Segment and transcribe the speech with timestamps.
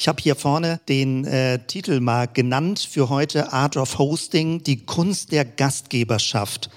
[0.00, 4.86] Ich habe hier vorne den äh, Titel mal genannt für heute Art of Hosting, die
[4.86, 6.70] Kunst der Gastgeberschaft.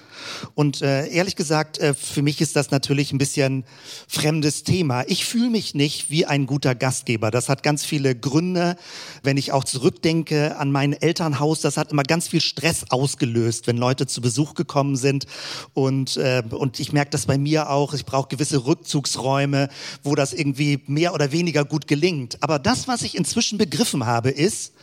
[0.55, 3.63] Und äh, ehrlich gesagt, äh, für mich ist das natürlich ein bisschen
[4.07, 5.03] fremdes Thema.
[5.07, 7.31] Ich fühle mich nicht wie ein guter Gastgeber.
[7.31, 8.75] Das hat ganz viele Gründe.
[9.23, 13.77] Wenn ich auch zurückdenke an mein Elternhaus, das hat immer ganz viel Stress ausgelöst, wenn
[13.77, 15.25] Leute zu Besuch gekommen sind.
[15.73, 17.93] Und, äh, und ich merke das bei mir auch.
[17.93, 19.69] Ich brauche gewisse Rückzugsräume,
[20.03, 22.37] wo das irgendwie mehr oder weniger gut gelingt.
[22.41, 24.73] Aber das, was ich inzwischen begriffen habe, ist,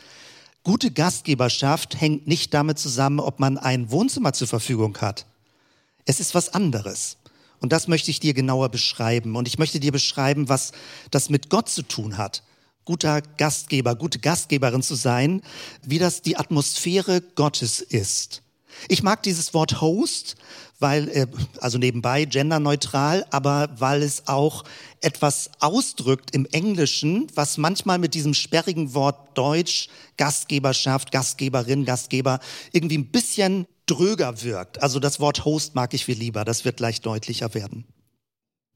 [0.63, 5.25] Gute Gastgeberschaft hängt nicht damit zusammen, ob man ein Wohnzimmer zur Verfügung hat.
[6.09, 7.17] Es ist was anderes.
[7.59, 9.35] Und das möchte ich dir genauer beschreiben.
[9.35, 10.71] Und ich möchte dir beschreiben, was
[11.11, 12.41] das mit Gott zu tun hat.
[12.83, 15.43] Guter Gastgeber, gute Gastgeberin zu sein,
[15.83, 18.41] wie das die Atmosphäre Gottes ist.
[18.87, 20.35] Ich mag dieses Wort Host,
[20.79, 21.27] weil, äh,
[21.59, 24.63] also nebenbei genderneutral, aber weil es auch
[25.01, 32.39] etwas ausdrückt im Englischen, was manchmal mit diesem sperrigen Wort Deutsch, Gastgeberschaft, Gastgeberin, Gastgeber
[32.71, 34.81] irgendwie ein bisschen dröger wirkt.
[34.81, 37.85] Also das Wort Host mag ich viel lieber, das wird gleich deutlicher werden.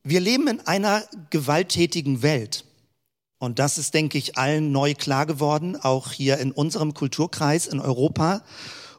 [0.04, 2.66] Wir leben in einer gewalttätigen Welt.
[3.40, 7.80] Und das ist, denke ich, allen neu klar geworden, auch hier in unserem Kulturkreis in
[7.80, 8.42] Europa.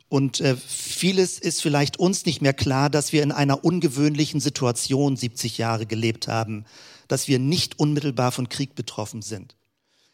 [0.08, 5.16] Und äh, vieles ist vielleicht uns nicht mehr klar, dass wir in einer ungewöhnlichen Situation
[5.16, 6.64] 70 Jahre gelebt haben,
[7.08, 9.56] dass wir nicht unmittelbar von Krieg betroffen sind.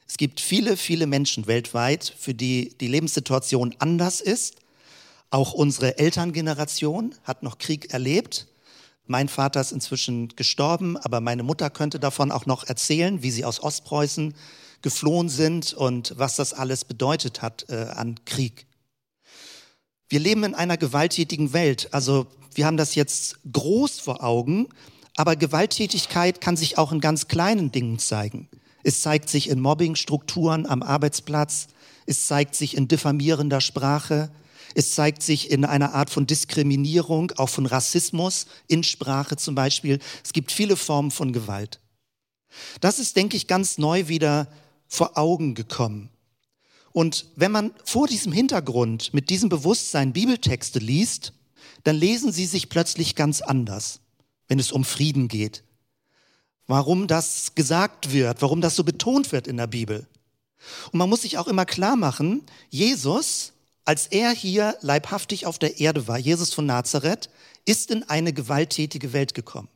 [0.07, 4.57] Es gibt viele, viele Menschen weltweit, für die die Lebenssituation anders ist.
[5.31, 8.49] Auch unsere Elterngeneration hat noch Krieg erlebt.
[9.07, 13.45] Mein Vater ist inzwischen gestorben, aber meine Mutter könnte davon auch noch erzählen, wie sie
[13.45, 14.35] aus Ostpreußen
[14.83, 18.67] geflohen sind und was das alles bedeutet hat äh, an Krieg.
[20.11, 21.89] Wir leben in einer gewalttätigen Welt.
[21.93, 24.67] Also wir haben das jetzt groß vor Augen,
[25.15, 28.49] aber Gewalttätigkeit kann sich auch in ganz kleinen Dingen zeigen.
[28.83, 31.69] Es zeigt sich in Mobbingstrukturen am Arbeitsplatz.
[32.07, 34.33] Es zeigt sich in diffamierender Sprache.
[34.75, 40.01] Es zeigt sich in einer Art von Diskriminierung, auch von Rassismus in Sprache zum Beispiel.
[40.25, 41.79] Es gibt viele Formen von Gewalt.
[42.81, 44.49] Das ist, denke ich, ganz neu wieder
[44.89, 46.11] vor Augen gekommen.
[46.93, 51.33] Und wenn man vor diesem Hintergrund mit diesem Bewusstsein Bibeltexte liest,
[51.85, 54.01] dann lesen sie sich plötzlich ganz anders,
[54.49, 55.63] wenn es um Frieden geht.
[56.67, 60.07] Warum das gesagt wird, warum das so betont wird in der Bibel.
[60.93, 63.53] Und man muss sich auch immer klar machen, Jesus,
[63.85, 67.31] als er hier leibhaftig auf der Erde war, Jesus von Nazareth,
[67.65, 69.69] ist in eine gewalttätige Welt gekommen.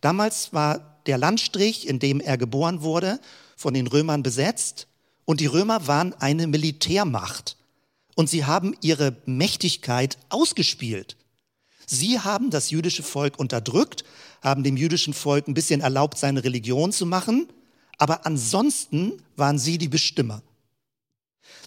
[0.00, 3.20] Damals war der Landstrich, in dem er geboren wurde,
[3.56, 4.88] von den Römern besetzt
[5.24, 7.56] und die Römer waren eine Militärmacht.
[8.14, 11.16] Und sie haben ihre Mächtigkeit ausgespielt.
[11.86, 14.04] Sie haben das jüdische Volk unterdrückt,
[14.42, 17.48] haben dem jüdischen Volk ein bisschen erlaubt, seine Religion zu machen,
[17.98, 20.42] aber ansonsten waren sie die Bestimmer.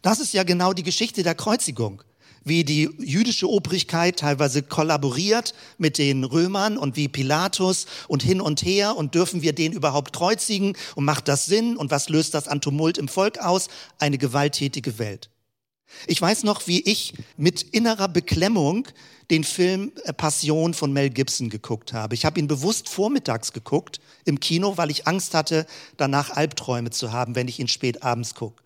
[0.01, 2.03] Das ist ja genau die Geschichte der Kreuzigung
[2.45, 8.63] wie die jüdische Obrigkeit teilweise kollaboriert mit den Römern und wie Pilatus und hin und
[8.63, 12.47] her und dürfen wir den überhaupt kreuzigen und macht das Sinn und was löst das
[12.47, 13.67] an Tumult im Volk aus?
[13.99, 15.29] Eine gewalttätige Welt.
[16.07, 18.87] Ich weiß noch, wie ich mit innerer Beklemmung
[19.31, 22.15] den Film Passion von Mel Gibson geguckt habe.
[22.15, 25.65] Ich habe ihn bewusst vormittags geguckt im Kino, weil ich Angst hatte,
[25.97, 28.64] danach Albträume zu haben, wenn ich ihn spät abends gucke.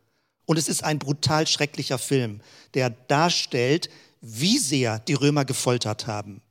[0.50, 2.42] Und es ist ein brutal schrecklicher Film,
[2.74, 3.88] der darstellt,
[4.20, 6.42] wie sehr die Römer gefoltert haben.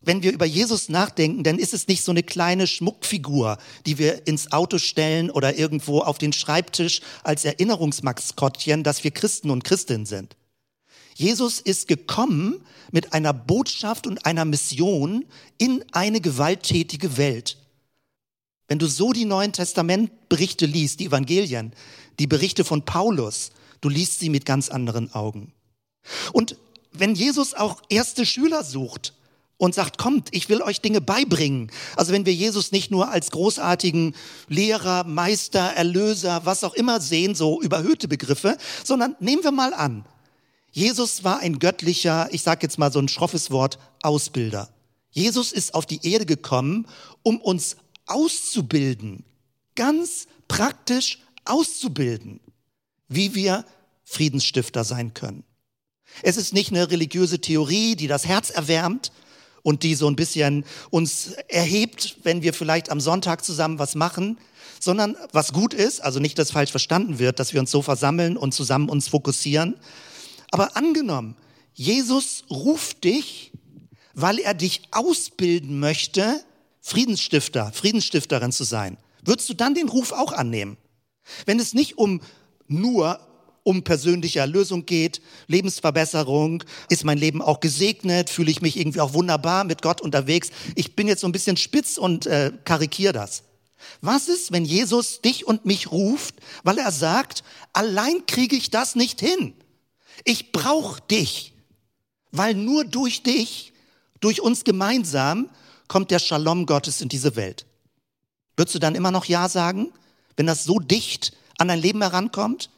[0.00, 4.26] Wenn wir über Jesus nachdenken, dann ist es nicht so eine kleine Schmuckfigur, die wir
[4.26, 10.06] ins Auto stellen oder irgendwo auf den Schreibtisch als Erinnerungsmaskottchen, dass wir Christen und Christinnen
[10.06, 10.34] sind.
[11.14, 15.24] Jesus ist gekommen mit einer Botschaft und einer Mission
[15.56, 17.58] in eine gewalttätige Welt.
[18.66, 21.72] Wenn du so die Neuen Testamentberichte liest, die Evangelien,
[22.18, 23.50] die Berichte von Paulus,
[23.80, 25.52] du liest sie mit ganz anderen Augen.
[26.32, 26.56] Und
[26.92, 29.12] wenn Jesus auch erste Schüler sucht
[29.58, 31.70] und sagt, kommt, ich will euch Dinge beibringen.
[31.96, 34.14] Also wenn wir Jesus nicht nur als großartigen
[34.48, 40.04] Lehrer, Meister, Erlöser, was auch immer sehen, so überhöhte Begriffe, sondern nehmen wir mal an,
[40.72, 44.68] Jesus war ein göttlicher, ich sage jetzt mal so ein schroffes Wort, Ausbilder.
[45.10, 46.86] Jesus ist auf die Erde gekommen,
[47.22, 49.24] um uns auszubilden,
[49.74, 52.40] ganz praktisch auszubilden,
[53.08, 53.64] wie wir
[54.04, 55.44] Friedensstifter sein können.
[56.22, 59.12] Es ist nicht eine religiöse Theorie, die das Herz erwärmt
[59.62, 64.38] und die so ein bisschen uns erhebt, wenn wir vielleicht am Sonntag zusammen was machen,
[64.80, 68.36] sondern was gut ist, also nicht, dass falsch verstanden wird, dass wir uns so versammeln
[68.36, 69.76] und zusammen uns fokussieren.
[70.52, 71.36] Aber angenommen,
[71.74, 73.52] Jesus ruft dich,
[74.14, 76.42] weil er dich ausbilden möchte,
[76.80, 78.96] Friedensstifter, Friedensstifterin zu sein.
[79.24, 80.76] Würdest du dann den Ruf auch annehmen?
[81.44, 82.20] Wenn es nicht um
[82.68, 83.20] nur
[83.62, 89.12] um persönliche Erlösung geht, Lebensverbesserung, ist mein Leben auch gesegnet, fühle ich mich irgendwie auch
[89.12, 90.50] wunderbar mit Gott unterwegs.
[90.76, 93.42] Ich bin jetzt so ein bisschen spitz und äh, karikiere das.
[94.00, 97.42] Was ist, wenn Jesus dich und mich ruft, weil er sagt,
[97.72, 99.52] allein kriege ich das nicht hin.
[100.24, 101.52] Ich brauche dich,
[102.30, 103.72] weil nur durch dich,
[104.20, 105.50] durch uns gemeinsam,
[105.88, 107.66] kommt der Shalom Gottes in diese Welt.
[108.56, 109.92] Würdest du dann immer noch Ja sagen,
[110.36, 112.70] wenn das so dicht an dein Leben herankommt?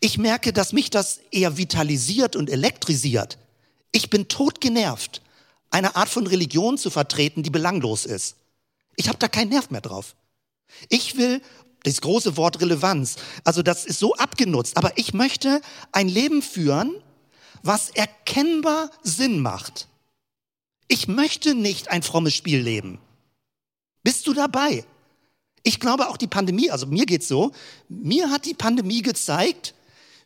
[0.00, 3.38] Ich merke, dass mich das eher vitalisiert und elektrisiert.
[3.92, 5.22] Ich bin totgenervt,
[5.70, 8.36] eine Art von Religion zu vertreten, die belanglos ist.
[8.96, 10.16] Ich habe da keinen Nerv mehr drauf.
[10.88, 11.40] Ich will
[11.84, 15.60] das große Wort Relevanz, also das ist so abgenutzt, aber ich möchte
[15.92, 16.94] ein Leben führen,
[17.62, 19.88] was erkennbar Sinn macht.
[20.88, 22.98] Ich möchte nicht ein frommes Spiel leben.
[24.02, 24.84] Bist du dabei?
[25.68, 27.52] Ich glaube auch die Pandemie, also mir geht's so,
[27.90, 29.74] mir hat die Pandemie gezeigt,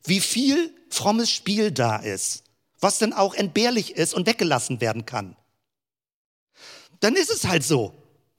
[0.04, 2.44] wie viel frommes Spiel da ist,
[2.78, 5.34] was dann auch entbehrlich ist und weggelassen werden kann.
[7.00, 7.92] Dann ist es halt so.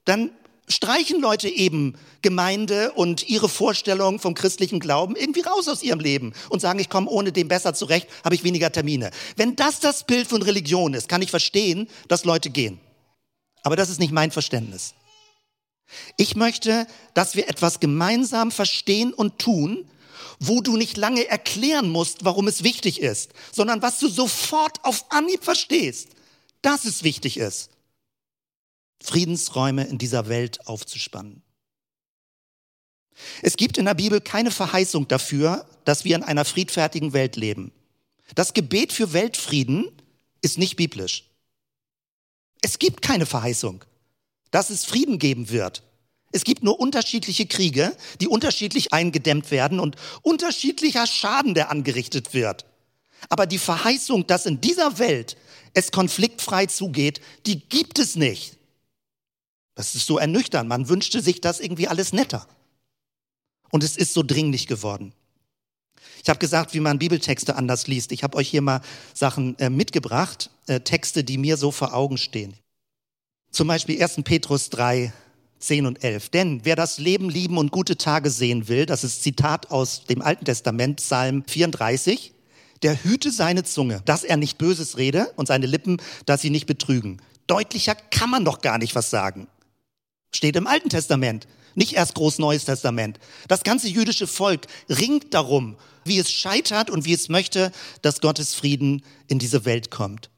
[0.06, 0.30] Dann
[0.66, 6.32] streichen Leute eben Gemeinde und ihre Vorstellung vom christlichen Glauben irgendwie raus aus ihrem Leben
[6.48, 9.10] und sagen, ich komme ohne dem besser zurecht, habe ich weniger Termine.
[9.36, 12.80] Wenn das das Bild von Religion ist, kann ich verstehen, dass Leute gehen.
[13.62, 14.94] Aber das ist nicht mein Verständnis.
[16.16, 19.88] Ich möchte, dass wir etwas gemeinsam verstehen und tun,
[20.40, 25.06] wo du nicht lange erklären musst, warum es wichtig ist, sondern was du sofort auf
[25.10, 26.08] Anhieb verstehst,
[26.62, 27.70] dass es wichtig ist.
[29.02, 31.42] Friedensräume in dieser Welt aufzuspannen.
[33.42, 37.72] Es gibt in der Bibel keine Verheißung dafür, dass wir in einer friedfertigen Welt leben.
[38.34, 39.90] Das Gebet für Weltfrieden
[40.40, 41.24] ist nicht biblisch.
[42.62, 43.84] Es gibt keine Verheißung
[44.54, 45.82] dass es Frieden geben wird.
[46.30, 52.64] Es gibt nur unterschiedliche Kriege, die unterschiedlich eingedämmt werden und unterschiedlicher Schaden, der angerichtet wird.
[53.28, 55.36] Aber die Verheißung, dass in dieser Welt
[55.72, 58.56] es konfliktfrei zugeht, die gibt es nicht.
[59.74, 60.68] Das ist so ernüchternd.
[60.68, 62.46] Man wünschte sich das irgendwie alles netter.
[63.72, 65.14] Und es ist so dringlich geworden.
[66.22, 68.12] Ich habe gesagt, wie man Bibeltexte anders liest.
[68.12, 68.82] Ich habe euch hier mal
[69.14, 72.54] Sachen äh, mitgebracht, äh, Texte, die mir so vor Augen stehen.
[73.54, 74.16] Zum Beispiel 1.
[74.24, 75.12] Petrus 3,
[75.60, 76.30] 10 und 11.
[76.30, 80.22] Denn wer das Leben lieben und gute Tage sehen will, das ist Zitat aus dem
[80.22, 82.32] Alten Testament, Psalm 34,
[82.82, 86.66] der hüte seine Zunge, dass er nicht Böses rede und seine Lippen, dass sie nicht
[86.66, 87.22] betrügen.
[87.46, 89.46] Deutlicher kann man doch gar nicht was sagen.
[90.34, 91.46] Steht im Alten Testament,
[91.76, 93.20] nicht erst groß Neues Testament.
[93.46, 97.70] Das ganze jüdische Volk ringt darum, wie es scheitert und wie es möchte,
[98.02, 100.28] dass Gottes Frieden in diese Welt kommt.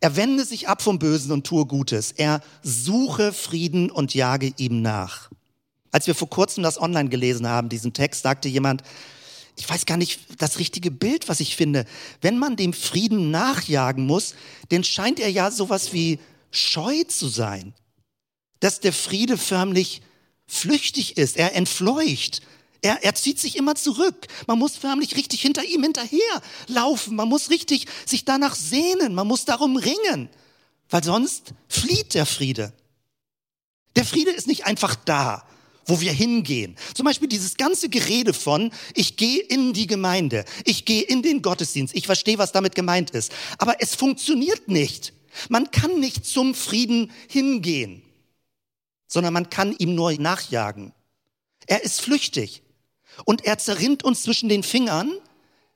[0.00, 2.12] Er wende sich ab vom Bösen und tue Gutes.
[2.12, 5.30] Er suche Frieden und jage ihm nach.
[5.90, 8.82] Als wir vor kurzem das online gelesen haben, diesen Text, sagte jemand,
[9.56, 11.84] ich weiß gar nicht das richtige Bild, was ich finde.
[12.20, 14.34] Wenn man dem Frieden nachjagen muss,
[14.70, 16.18] dann scheint er ja sowas wie
[16.50, 17.74] scheu zu sein.
[18.60, 20.02] Dass der Friede förmlich
[20.46, 22.42] flüchtig ist, er entfleucht,
[22.84, 24.26] er, er zieht sich immer zurück.
[24.46, 27.16] Man muss förmlich richtig hinter ihm hinterher laufen.
[27.16, 29.14] Man muss richtig sich danach sehnen.
[29.14, 30.28] Man muss darum ringen.
[30.90, 32.74] Weil sonst flieht der Friede.
[33.96, 35.48] Der Friede ist nicht einfach da,
[35.86, 36.76] wo wir hingehen.
[36.92, 41.40] Zum Beispiel dieses ganze Gerede von, ich gehe in die Gemeinde, ich gehe in den
[41.40, 43.32] Gottesdienst, ich verstehe, was damit gemeint ist.
[43.56, 45.14] Aber es funktioniert nicht.
[45.48, 48.02] Man kann nicht zum Frieden hingehen,
[49.06, 50.92] sondern man kann ihm nur nachjagen.
[51.66, 52.63] Er ist flüchtig.
[53.24, 55.12] Und er zerrinnt uns zwischen den Fingern,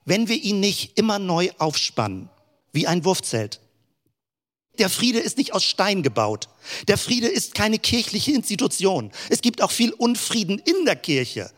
[0.05, 2.29] wenn wir ihn nicht immer neu aufspannen,
[2.71, 3.61] wie ein Wurfzelt.
[4.79, 6.47] Der Friede ist nicht aus Stein gebaut.
[6.87, 9.11] Der Friede ist keine kirchliche Institution.
[9.29, 11.51] Es gibt auch viel Unfrieden in der Kirche.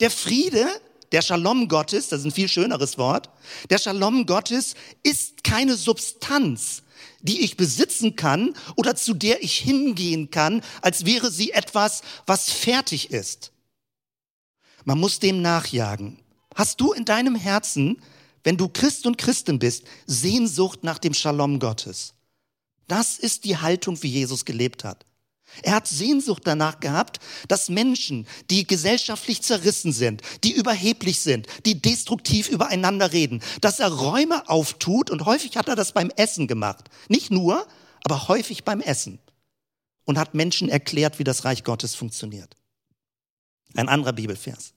[0.00, 0.66] Der Friede,
[1.12, 3.28] der Shalom Gottes, das ist ein viel schöneres Wort,
[3.68, 6.82] der Shalom Gottes ist keine Substanz,
[7.20, 12.50] die ich besitzen kann oder zu der ich hingehen kann, als wäre sie etwas, was
[12.50, 13.52] fertig ist.
[14.90, 16.18] Man muss dem nachjagen.
[16.56, 18.02] Hast du in deinem Herzen,
[18.42, 22.14] wenn du Christ und Christin bist, Sehnsucht nach dem Shalom Gottes?
[22.88, 25.06] Das ist die Haltung, wie Jesus gelebt hat.
[25.62, 31.80] Er hat Sehnsucht danach gehabt, dass Menschen, die gesellschaftlich zerrissen sind, die überheblich sind, die
[31.80, 36.90] destruktiv übereinander reden, dass er Räume auftut und häufig hat er das beim Essen gemacht.
[37.08, 37.64] Nicht nur,
[38.02, 39.20] aber häufig beim Essen.
[40.04, 42.56] Und hat Menschen erklärt, wie das Reich Gottes funktioniert.
[43.76, 44.74] Ein anderer Bibelvers.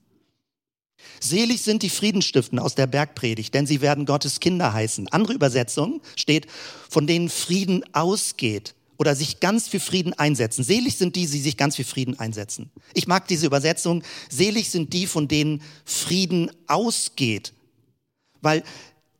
[1.20, 5.08] Selig sind die Friedenstiften aus der Bergpredigt, denn sie werden Gottes Kinder heißen.
[5.08, 6.46] Andere Übersetzung steht,
[6.88, 10.64] von denen Frieden ausgeht oder sich ganz für Frieden einsetzen.
[10.64, 12.70] Selig sind die, die sich ganz für Frieden einsetzen.
[12.92, 14.02] Ich mag diese Übersetzung.
[14.28, 17.52] Selig sind die, von denen Frieden ausgeht.
[18.40, 18.62] Weil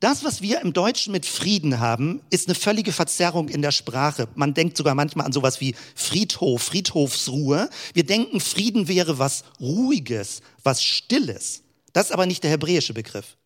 [0.05, 4.29] das, was wir im Deutschen mit Frieden haben, ist eine völlige Verzerrung in der Sprache.
[4.35, 7.71] Man denkt sogar manchmal an sowas wie Friedhof, Friedhofsruhe.
[7.95, 11.64] Wir denken, Frieden wäre was Ruhiges, was Stilles.
[11.95, 13.39] Das ist aber nicht der hebräische Begriff.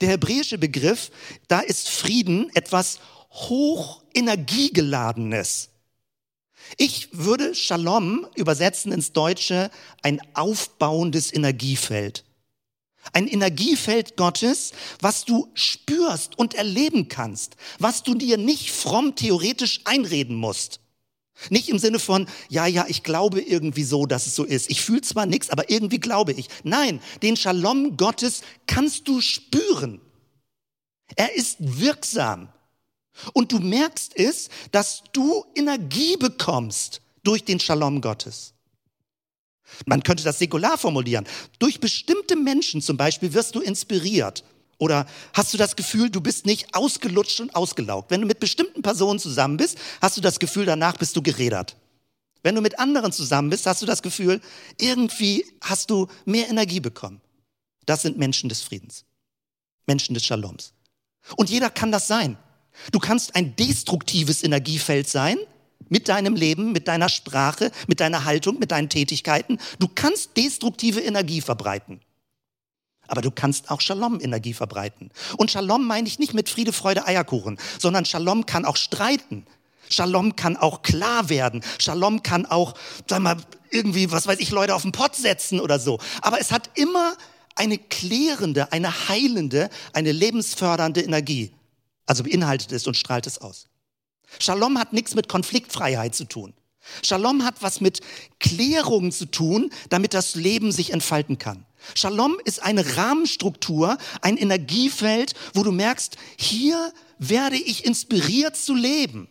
[0.00, 1.10] Der hebräische Begriff,
[1.48, 5.70] da ist Frieden etwas hochenergiegeladenes.
[6.76, 9.70] Ich würde Shalom übersetzen ins Deutsche
[10.02, 12.24] ein aufbauendes Energiefeld.
[13.12, 19.80] Ein Energiefeld Gottes, was du spürst und erleben kannst, was du dir nicht fromm theoretisch
[19.84, 20.80] einreden musst.
[21.50, 24.70] Nicht im Sinne von, ja, ja, ich glaube irgendwie so, dass es so ist.
[24.70, 26.48] Ich fühle zwar nichts, aber irgendwie glaube ich.
[26.64, 30.00] Nein, den Shalom Gottes kannst du spüren.
[31.16, 32.48] Er ist wirksam.
[33.32, 38.54] Und du merkst es, dass du Energie bekommst durch den Shalom Gottes.
[39.86, 41.26] Man könnte das säkular formulieren.
[41.58, 44.44] Durch bestimmte Menschen zum Beispiel wirst du inspiriert.
[44.78, 48.10] Oder hast du das Gefühl, du bist nicht ausgelutscht und ausgelaugt?
[48.10, 51.76] Wenn du mit bestimmten Personen zusammen bist, hast du das Gefühl, danach bist du gerädert.
[52.42, 54.40] Wenn du mit anderen zusammen bist, hast du das Gefühl,
[54.78, 57.20] irgendwie hast du mehr Energie bekommen.
[57.86, 59.04] Das sind Menschen des Friedens.
[59.86, 60.72] Menschen des Shaloms.
[61.36, 62.38] Und jeder kann das sein.
[62.92, 65.38] Du kannst ein destruktives Energiefeld sein
[65.88, 69.58] mit deinem Leben, mit deiner Sprache, mit deiner Haltung, mit deinen Tätigkeiten.
[69.78, 72.00] Du kannst destruktive Energie verbreiten.
[73.08, 75.10] Aber du kannst auch Shalom-Energie verbreiten.
[75.36, 79.46] Und Shalom meine ich nicht mit Friede, Freude, Eierkuchen, sondern Shalom kann auch streiten.
[79.90, 81.62] Shalom kann auch klar werden.
[81.78, 82.74] Shalom kann auch,
[83.08, 83.36] sag mal,
[83.70, 85.98] irgendwie, was weiß ich, Leute auf den Pott setzen oder so.
[86.20, 87.16] Aber es hat immer
[87.54, 91.52] eine klärende, eine heilende, eine lebensfördernde Energie.
[92.06, 93.66] Also beinhaltet es und strahlt es aus.
[94.38, 96.54] Shalom hat nichts mit Konfliktfreiheit zu tun.
[97.02, 98.00] Shalom hat was mit
[98.38, 101.66] Klärung zu tun, damit das Leben sich entfalten kann.
[101.94, 109.28] Shalom ist eine Rahmenstruktur, ein Energiefeld, wo du merkst, hier werde ich inspiriert zu leben.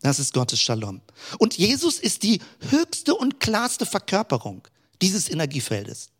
[0.00, 1.00] Das ist Gottes Shalom.
[1.38, 4.66] Und Jesus ist die höchste und klarste Verkörperung
[5.00, 6.10] dieses Energiefeldes.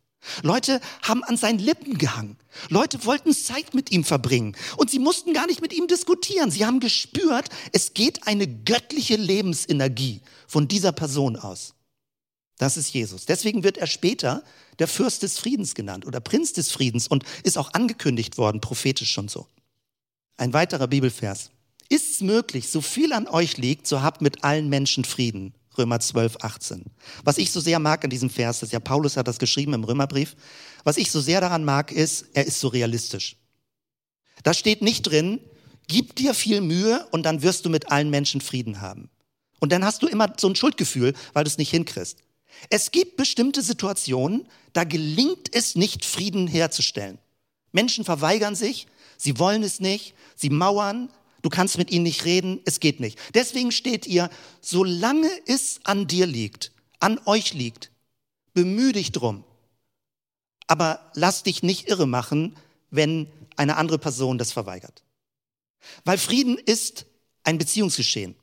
[0.43, 2.39] Leute haben an seinen Lippen gehangen.
[2.71, 4.57] Leute wollten Zeit mit ihm verbringen.
[4.77, 6.51] Und sie mussten gar nicht mit ihm diskutieren.
[6.51, 11.75] Sie haben gespürt, es geht eine göttliche Lebensenergie von dieser Person aus.
[12.59, 13.27] Das ist Jesus.
[13.27, 14.45] Deswegen wird er später
[14.79, 19.11] der Fürst des Friedens genannt oder Prinz des Friedens und ist auch angekündigt worden, prophetisch
[19.11, 19.47] schon so.
[20.37, 21.51] Ein weiterer Bibelvers.
[21.89, 25.55] Ist es möglich, so viel an euch liegt, so habt mit allen Menschen Frieden.
[25.77, 26.85] Römer 12, 18.
[27.25, 29.85] Was ich so sehr mag an diesem Vers, das ja Paulus hat das geschrieben im
[29.85, 30.37] Römerbrief,
[30.85, 33.37] was ich so sehr daran mag, ist, er ist so realistisch.
[34.45, 35.41] Da steht nicht drin,
[35.89, 39.11] gib dir viel Mühe und dann wirst du mit allen Menschen Frieden haben.
[39.61, 42.19] Und dann hast du immer so ein Schuldgefühl, weil du es nicht hinkriegst.
[42.71, 47.19] Es gibt bestimmte Situationen, da gelingt es nicht, Frieden herzustellen.
[47.73, 51.11] Menschen verweigern sich, sie wollen es nicht, sie mauern,
[51.45, 53.19] Du kannst mit ihnen nicht reden, es geht nicht.
[53.35, 54.31] Deswegen steht ihr,
[54.63, 57.91] solange es an dir liegt, an euch liegt,
[58.55, 59.45] bemühe dich drum.
[60.69, 62.57] Aber lass dich nicht irre machen,
[62.91, 65.03] wenn eine andere Person das verweigert.
[66.07, 67.05] Weil Frieden ist
[67.43, 68.35] ein Beziehungsgeschehen.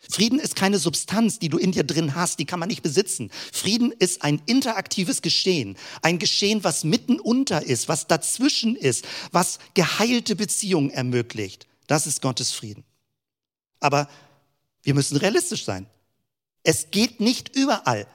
[0.00, 3.30] Frieden ist keine Substanz, die du in dir drin hast, die kann man nicht besitzen.
[3.52, 9.58] Frieden ist ein interaktives Geschehen, ein Geschehen, was mitten unter ist, was dazwischen ist, was
[9.74, 11.66] geheilte Beziehungen ermöglicht.
[11.88, 12.84] Das ist Gottes Frieden.
[13.80, 14.08] Aber
[14.82, 15.86] wir müssen realistisch sein.
[16.62, 18.06] Es geht nicht überall.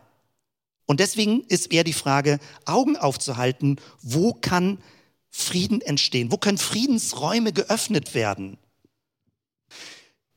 [0.86, 4.82] Und deswegen ist eher die Frage, Augen aufzuhalten, wo kann
[5.30, 6.32] Frieden entstehen?
[6.32, 8.58] Wo können Friedensräume geöffnet werden?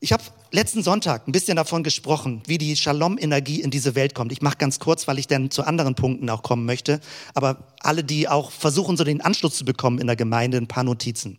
[0.01, 0.25] Ich habe
[0.57, 4.33] letzten Sonntag ein bisschen davon gesprochen, wie die Shalom-Energie in diese Welt kommt.
[4.33, 7.01] Ich mache ganz kurz, weil ich dann zu anderen Punkten auch kommen möchte.
[7.35, 10.83] Aber alle, die auch versuchen, so den Anschluss zu bekommen in der Gemeinde, ein paar
[10.83, 11.39] Notizen.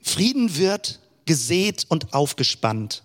[0.00, 3.02] Frieden wird gesät und aufgespannt.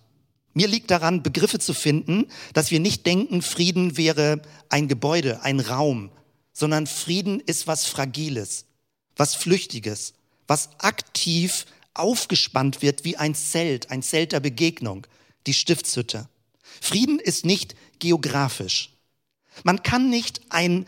[0.53, 5.59] Mir liegt daran, Begriffe zu finden, dass wir nicht denken, Frieden wäre ein Gebäude, ein
[5.59, 6.11] Raum,
[6.53, 8.65] sondern Frieden ist was Fragiles,
[9.15, 10.13] was Flüchtiges,
[10.47, 11.65] was aktiv
[11.99, 15.07] aufgespannt wird wie ein Zelt, ein Zelt der Begegnung,
[15.45, 16.27] die Stiftshütte.
[16.81, 18.91] Frieden ist nicht geografisch.
[19.63, 20.85] Man kann nicht ein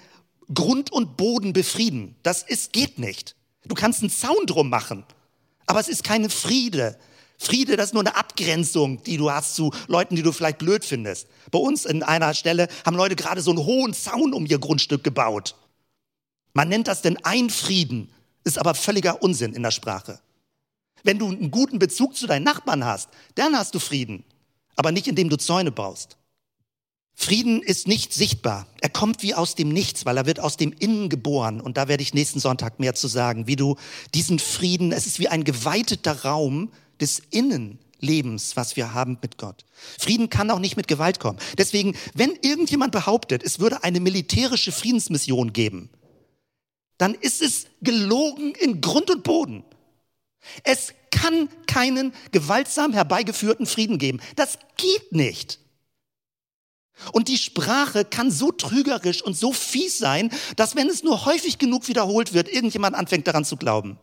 [0.53, 2.15] Grund und Boden befrieden.
[2.23, 3.35] Das ist, geht nicht.
[3.65, 5.03] Du kannst einen Zaun drum machen.
[5.65, 6.97] Aber es ist keine Friede.
[7.37, 10.83] Friede, das ist nur eine Abgrenzung, die du hast zu Leuten, die du vielleicht blöd
[10.83, 11.27] findest.
[11.51, 15.03] Bei uns in einer Stelle haben Leute gerade so einen hohen Zaun um ihr Grundstück
[15.03, 15.55] gebaut.
[16.53, 18.11] Man nennt das denn Einfrieden,
[18.43, 20.19] ist aber völliger Unsinn in der Sprache.
[21.03, 24.23] Wenn du einen guten Bezug zu deinen Nachbarn hast, dann hast du Frieden.
[24.75, 26.15] aber nicht indem du Zäune baust.
[27.13, 28.65] Frieden ist nicht sichtbar.
[28.79, 31.59] Er kommt wie aus dem Nichts, weil er wird aus dem Innen geboren.
[31.59, 33.75] Und da werde ich nächsten Sonntag mehr zu sagen, wie du
[34.13, 39.65] diesen Frieden, es ist wie ein geweiteter Raum des Innenlebens, was wir haben mit Gott.
[39.99, 41.39] Frieden kann auch nicht mit Gewalt kommen.
[41.57, 45.89] Deswegen, wenn irgendjemand behauptet, es würde eine militärische Friedensmission geben,
[46.97, 49.65] dann ist es gelogen in Grund und Boden.
[50.63, 54.21] Es kann keinen gewaltsam herbeigeführten Frieden geben.
[54.35, 55.59] Das geht nicht.
[57.11, 61.57] Und die Sprache kann so trügerisch und so fies sein, dass wenn es nur häufig
[61.57, 63.97] genug wiederholt wird, irgendjemand anfängt daran zu glauben.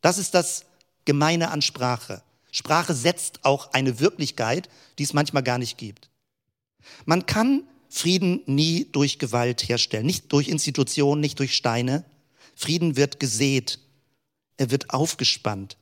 [0.00, 0.64] Das ist das
[1.04, 2.22] Gemeine an Sprache.
[2.52, 6.10] Sprache setzt auch eine Wirklichkeit, die es manchmal gar nicht gibt.
[7.06, 12.04] Man kann Frieden nie durch Gewalt herstellen, nicht durch Institutionen, nicht durch Steine.
[12.54, 13.78] Frieden wird gesät,
[14.62, 15.76] er wird aufgespannt.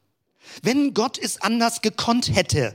[0.63, 2.75] Wenn Gott es anders gekonnt hätte,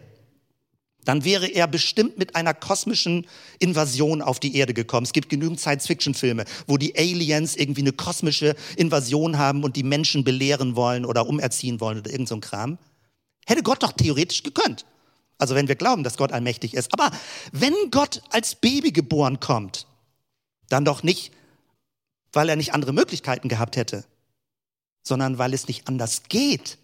[1.04, 3.28] dann wäre er bestimmt mit einer kosmischen
[3.60, 5.06] Invasion auf die Erde gekommen.
[5.06, 10.24] Es gibt genügend Science-Fiction-Filme, wo die Aliens irgendwie eine kosmische Invasion haben und die Menschen
[10.24, 12.78] belehren wollen oder umerziehen wollen oder irgend so ein Kram.
[13.46, 14.86] Hätte Gott doch theoretisch gekönnt.
[15.38, 16.92] Also wenn wir glauben, dass Gott allmächtig ist.
[16.94, 17.12] Aber
[17.52, 19.86] wenn Gott als Baby geboren kommt,
[20.70, 21.32] dann doch nicht,
[22.32, 24.06] weil er nicht andere Möglichkeiten gehabt hätte,
[25.06, 26.78] sondern weil es nicht anders geht.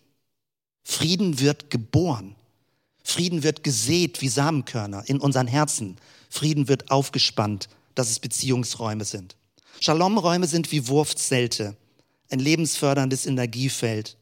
[0.84, 2.36] Frieden wird geboren.
[3.04, 5.98] Frieden wird gesät wie Samenkörner in unseren Herzen.
[6.30, 9.36] Frieden wird aufgespannt, dass es Beziehungsräume sind.
[9.80, 11.76] Shalomräume sind wie Wurfzelte,
[12.30, 14.18] ein lebensförderndes Energiefeld,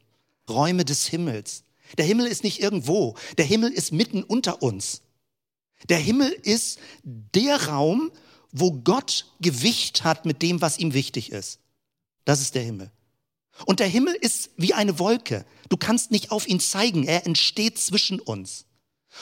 [0.49, 1.63] Räume des Himmels.
[1.97, 5.01] Der Himmel ist nicht irgendwo, der Himmel ist mitten unter uns.
[5.89, 8.11] Der Himmel ist der Raum,
[8.51, 11.59] wo Gott Gewicht hat mit dem, was ihm wichtig ist.
[12.25, 12.91] Das ist der Himmel.
[13.65, 15.45] Und der Himmel ist wie eine Wolke.
[15.69, 18.65] Du kannst nicht auf ihn zeigen, er entsteht zwischen uns.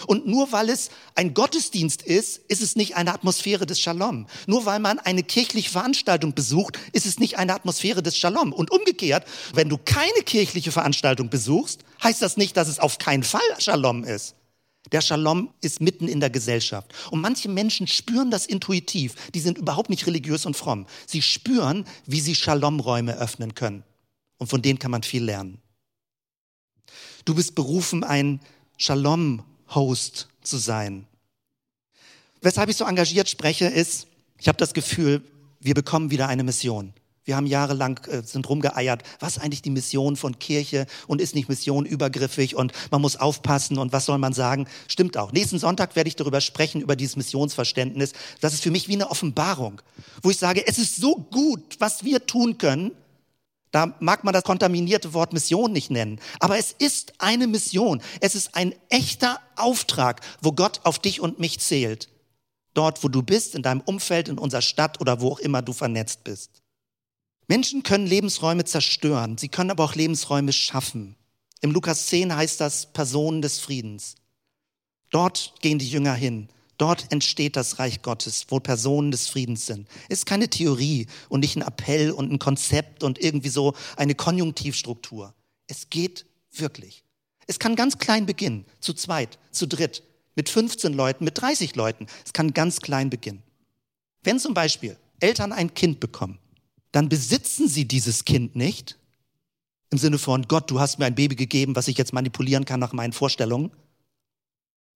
[0.05, 4.27] Und nur weil es ein Gottesdienst ist, ist es nicht eine Atmosphäre des Shalom.
[4.45, 8.53] Nur weil man eine kirchliche Veranstaltung besucht, ist es nicht eine Atmosphäre des Shalom.
[8.53, 13.23] Und umgekehrt, wenn du keine kirchliche Veranstaltung besuchst, heißt das nicht, dass es auf keinen
[13.23, 14.35] Fall Shalom ist.
[14.91, 16.93] Der Shalom ist mitten in der Gesellschaft.
[17.11, 19.15] Und manche Menschen spüren das intuitiv.
[19.33, 20.85] Die sind überhaupt nicht religiös und fromm.
[21.05, 23.83] Sie spüren, wie sie Shalom-Räume öffnen können.
[24.37, 25.61] Und von denen kann man viel lernen.
[27.25, 28.39] Du bist berufen, ein
[28.77, 31.07] Shalom Host zu sein.
[32.41, 35.21] Weshalb ich so engagiert spreche, ist, ich habe das Gefühl,
[35.59, 36.93] wir bekommen wieder eine Mission.
[37.25, 41.49] Wir haben jahrelang äh, sind rumgeeiert, was eigentlich die Mission von Kirche und ist nicht
[41.49, 44.65] Mission übergriffig und man muss aufpassen und was soll man sagen?
[44.87, 45.33] Stimmt auch.
[45.33, 48.13] Nächsten Sonntag werde ich darüber sprechen, über dieses Missionsverständnis.
[48.39, 49.81] Das ist für mich wie eine Offenbarung,
[50.21, 52.91] wo ich sage, es ist so gut, was wir tun können,
[53.71, 58.01] da mag man das kontaminierte Wort Mission nicht nennen, aber es ist eine Mission.
[58.21, 62.09] Es ist ein echter Auftrag, wo Gott auf dich und mich zählt.
[62.73, 65.73] Dort, wo du bist, in deinem Umfeld, in unserer Stadt oder wo auch immer du
[65.73, 66.61] vernetzt bist.
[67.47, 71.15] Menschen können Lebensräume zerstören, sie können aber auch Lebensräume schaffen.
[71.61, 74.15] Im Lukas 10 heißt das Personen des Friedens.
[75.09, 76.49] Dort gehen die Jünger hin.
[76.77, 79.87] Dort entsteht das Reich Gottes, wo Personen des Friedens sind.
[80.09, 85.33] Ist keine Theorie und nicht ein Appell und ein Konzept und irgendwie so eine Konjunktivstruktur.
[85.67, 87.03] Es geht wirklich.
[87.47, 90.03] Es kann ganz klein beginnen, zu zweit, zu dritt,
[90.35, 92.07] mit 15 Leuten, mit 30 Leuten.
[92.25, 93.41] Es kann ganz klein beginnen.
[94.23, 96.37] Wenn zum Beispiel Eltern ein Kind bekommen,
[96.91, 98.97] dann besitzen sie dieses Kind nicht
[99.89, 102.79] im Sinne von Gott, du hast mir ein Baby gegeben, was ich jetzt manipulieren kann
[102.79, 103.71] nach meinen Vorstellungen.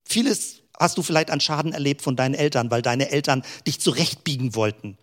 [0.03, 4.55] Vieles hast du vielleicht einen Schaden erlebt von deinen Eltern, weil deine Eltern dich zurechtbiegen
[4.55, 4.97] wollten.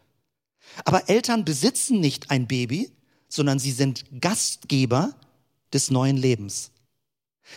[0.84, 2.90] Aber Eltern besitzen nicht ein Baby,
[3.28, 5.14] sondern sie sind Gastgeber
[5.72, 6.70] des neuen Lebens.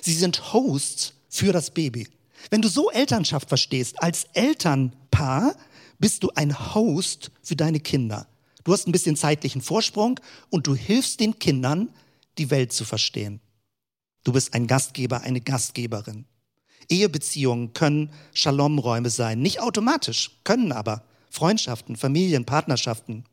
[0.02, 2.08] Sie sind Hosts für das Baby.
[2.50, 5.56] Wenn du so Elternschaft verstehst, als Elternpaar
[6.00, 8.28] bist du ein Host für deine Kinder.
[8.64, 10.20] Du hast ein bisschen zeitlichen Vorsprung
[10.50, 11.90] und du hilfst den Kindern,
[12.38, 13.40] die Welt zu verstehen.
[14.24, 16.26] Du bist ein Gastgeber, eine Gastgeberin.
[16.90, 19.42] Ehebeziehungen können Shalom-Räume sein.
[19.42, 21.04] Nicht automatisch, können aber.
[21.30, 23.24] Freundschaften, Familien, Partnerschaften.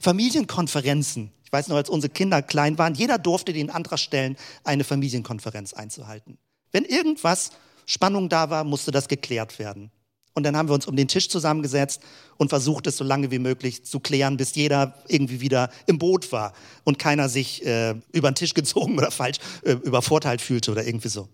[0.00, 1.30] Familienkonferenzen.
[1.44, 5.72] Ich weiß noch, als unsere Kinder klein waren, jeder durfte den Antrag stellen, eine Familienkonferenz
[5.72, 6.38] einzuhalten.
[6.72, 7.50] Wenn irgendwas
[7.86, 9.90] Spannung da war, musste das geklärt werden.
[10.34, 12.00] Und dann haben wir uns um den Tisch zusammengesetzt
[12.38, 16.32] und versucht, es so lange wie möglich zu klären, bis jeder irgendwie wieder im Boot
[16.32, 20.84] war und keiner sich äh, über den Tisch gezogen oder falsch äh, übervorteilt fühlte oder
[20.84, 21.28] irgendwie so.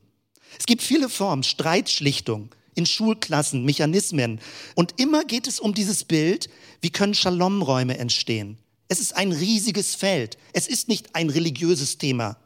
[0.58, 4.40] Es gibt viele Formen, Streitschlichtung in Schulklassen, Mechanismen.
[4.74, 6.48] Und immer geht es um dieses Bild,
[6.80, 8.58] wie können Shalom-Räume entstehen.
[8.88, 10.36] Es ist ein riesiges Feld.
[10.52, 12.36] Es ist nicht ein religiöses Thema.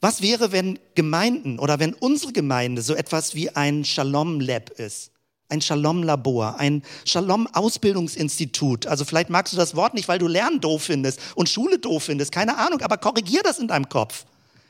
[0.00, 5.10] Was wäre, wenn Gemeinden oder wenn unsere Gemeinde so etwas wie ein Shalom Lab ist?
[5.48, 8.86] Ein Shalom Labor, ein Shalom Ausbildungsinstitut.
[8.86, 12.04] Also vielleicht magst du das Wort nicht, weil du Lernen doof findest und Schule doof
[12.04, 12.32] findest.
[12.32, 14.24] Keine Ahnung, aber korrigier das in deinem Kopf.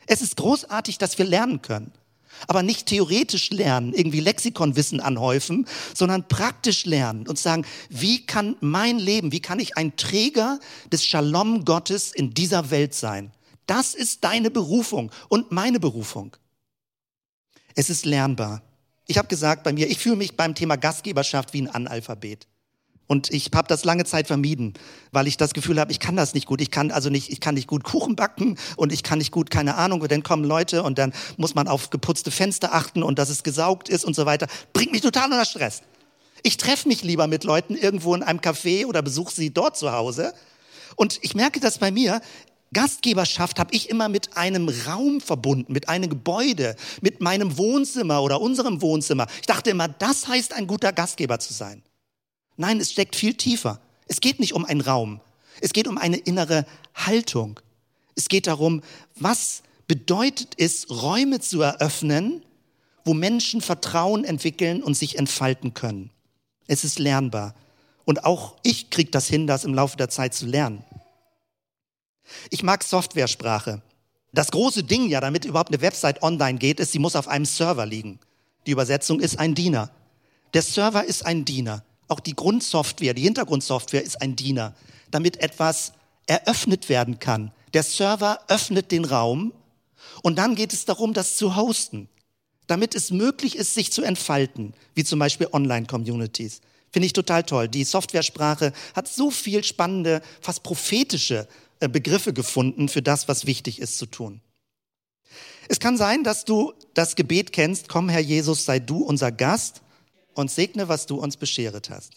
[0.06, 1.92] Es ist großartig, dass wir lernen können.
[2.46, 8.98] Aber nicht theoretisch lernen, irgendwie Lexikonwissen anhäufen, sondern praktisch lernen und sagen, wie kann mein
[8.98, 10.58] Leben, wie kann ich ein Träger
[10.90, 13.32] des Shalom Gottes in dieser Welt sein?
[13.66, 16.36] Das ist deine Berufung und meine Berufung.
[17.74, 18.62] Es ist lernbar.
[19.06, 22.46] Ich habe gesagt bei mir, ich fühle mich beim Thema Gastgeberschaft wie ein Analphabet.
[23.10, 24.74] Und ich habe das lange Zeit vermieden,
[25.10, 26.60] weil ich das Gefühl habe, ich kann das nicht gut.
[26.60, 29.50] Ich kann also nicht, ich kann nicht gut Kuchen backen und ich kann nicht gut,
[29.50, 33.28] keine Ahnung, dann kommen Leute und dann muss man auf geputzte Fenster achten und dass
[33.28, 34.46] es gesaugt ist und so weiter.
[34.72, 35.82] Bringt mich total unter Stress.
[36.44, 39.90] Ich treffe mich lieber mit Leuten irgendwo in einem Café oder besuche sie dort zu
[39.90, 40.32] Hause.
[40.94, 42.20] Und ich merke das bei mir,
[42.72, 48.40] Gastgeberschaft habe ich immer mit einem Raum verbunden, mit einem Gebäude, mit meinem Wohnzimmer oder
[48.40, 49.26] unserem Wohnzimmer.
[49.40, 51.82] Ich dachte immer, das heißt ein guter Gastgeber zu sein.
[52.60, 53.80] Nein, es steckt viel tiefer.
[54.06, 55.22] Es geht nicht um einen Raum.
[55.62, 57.58] Es geht um eine innere Haltung.
[58.16, 58.82] Es geht darum,
[59.16, 62.44] was bedeutet es, Räume zu eröffnen,
[63.02, 66.10] wo Menschen Vertrauen entwickeln und sich entfalten können.
[66.66, 67.54] Es ist lernbar.
[68.04, 70.84] Und auch ich kriege das hin, das im Laufe der Zeit zu lernen.
[72.50, 73.80] Ich mag Softwaresprache.
[74.32, 77.46] Das große Ding ja, damit überhaupt eine Website online geht, ist, sie muss auf einem
[77.46, 78.20] Server liegen.
[78.66, 79.90] Die Übersetzung ist ein Diener.
[80.52, 81.84] Der Server ist ein Diener.
[82.10, 84.74] Auch die Grundsoftware, die Hintergrundsoftware ist ein Diener,
[85.12, 85.92] damit etwas
[86.26, 87.52] eröffnet werden kann.
[87.72, 89.52] Der Server öffnet den Raum
[90.22, 92.08] und dann geht es darum, das zu hosten,
[92.66, 96.62] damit es möglich ist, sich zu entfalten, wie zum Beispiel Online-Communities.
[96.90, 97.68] Finde ich total toll.
[97.68, 101.46] Die Softwaresprache hat so viel spannende, fast prophetische
[101.78, 104.40] äh, Begriffe gefunden für das, was wichtig ist zu tun.
[105.68, 109.82] Es kann sein, dass du das Gebet kennst, komm Herr Jesus, sei du unser Gast
[110.40, 112.14] und segne, was du uns bescheret hast.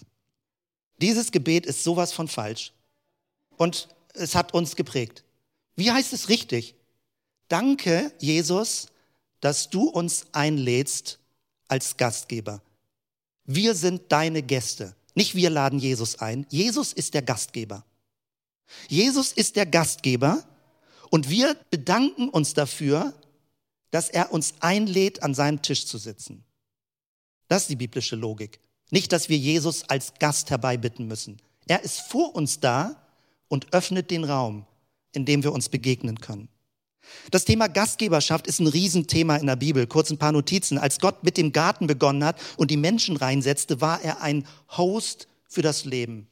[1.02, 2.74] Dieses Gebet ist sowas von falsch
[3.58, 5.24] und es hat uns geprägt.
[5.76, 6.76] Wie heißt es richtig?
[7.48, 8.88] Danke, Jesus,
[9.42, 11.20] dass du uns einlädst
[11.68, 12.62] als Gastgeber.
[13.46, 14.96] Wir sind deine Gäste.
[15.16, 16.46] Nicht wir laden Jesus ein.
[16.50, 17.84] Jesus ist der Gastgeber.
[18.88, 20.44] Jesus ist der Gastgeber
[21.10, 23.14] und wir bedanken uns dafür,
[23.92, 26.44] dass er uns einlädt, an seinem Tisch zu sitzen.
[27.48, 28.60] Das ist die biblische Logik.
[28.92, 31.42] Nicht, dass wir Jesus als Gast herbeibitten müssen.
[31.68, 33.08] Er ist vor uns da
[33.48, 34.66] und öffnet den Raum,
[35.14, 36.50] in dem wir uns begegnen können.
[37.32, 39.88] Das Thema Gastgeberschaft ist ein Riesenthema in der Bibel.
[39.88, 40.78] Kurz ein paar Notizen.
[40.78, 44.46] Als Gott mit dem Garten begonnen hat und die Menschen reinsetzte, war er ein
[44.78, 46.28] Host für das Leben,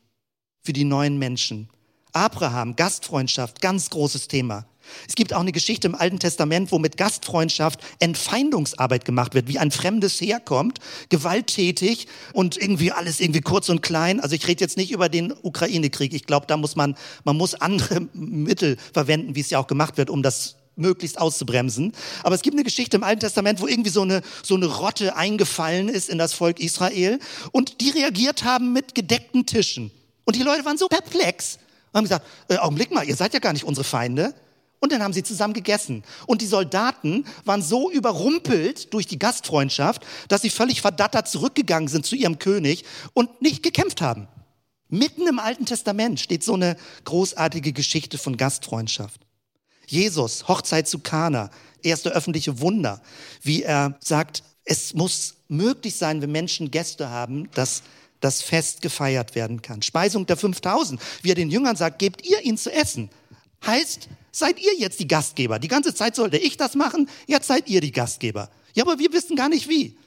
[0.62, 1.70] für die neuen Menschen.
[2.14, 4.66] Abraham, Gastfreundschaft, ganz großes Thema.
[5.08, 9.60] Es gibt auch eine Geschichte im Alten Testament, wo mit Gastfreundschaft Entfeindungsarbeit gemacht wird, wie
[9.60, 14.20] ein Fremdes herkommt, gewalttätig und irgendwie alles irgendwie kurz und klein.
[14.20, 16.14] Also ich rede jetzt nicht über den Ukraine-Krieg.
[16.14, 19.98] Ich glaube, da muss man, man muss andere Mittel verwenden, wie es ja auch gemacht
[19.98, 21.94] wird, um das möglichst auszubremsen.
[22.24, 25.16] Aber es gibt eine Geschichte im Alten Testament, wo irgendwie so eine, so eine Rotte
[25.16, 27.20] eingefallen ist in das Volk Israel
[27.52, 29.92] und die reagiert haben mit gedeckten Tischen.
[30.24, 31.60] Und die Leute waren so perplex
[31.92, 34.34] und haben gesagt, äh, Augenblick mal, ihr seid ja gar nicht unsere Feinde.
[34.80, 36.04] Und dann haben sie zusammen gegessen.
[36.26, 42.04] Und die Soldaten waren so überrumpelt durch die Gastfreundschaft, dass sie völlig verdattert zurückgegangen sind
[42.04, 44.28] zu ihrem König und nicht gekämpft haben.
[44.90, 49.22] Mitten im Alten Testament steht so eine großartige Geschichte von Gastfreundschaft.
[49.86, 51.52] Jesus, Hochzeit zu Kana,
[51.84, 53.02] erste öffentliche Wunder,
[53.44, 57.84] wie er sagt, es muss möglich sein, wenn Menschen Gäste haben, dass
[58.22, 59.82] das Fest gefeiert werden kann.
[59.82, 63.10] Speisung der 5000, wie er den Jüngern sagt, gebt ihr ihnen zu essen.
[63.66, 65.60] Heißt, seid ihr jetzt die Gastgeber.
[65.60, 68.50] Die ganze Zeit sollte ich das machen, jetzt seid ihr die Gastgeber.
[68.74, 69.98] Ja, aber wir wissen gar nicht wie.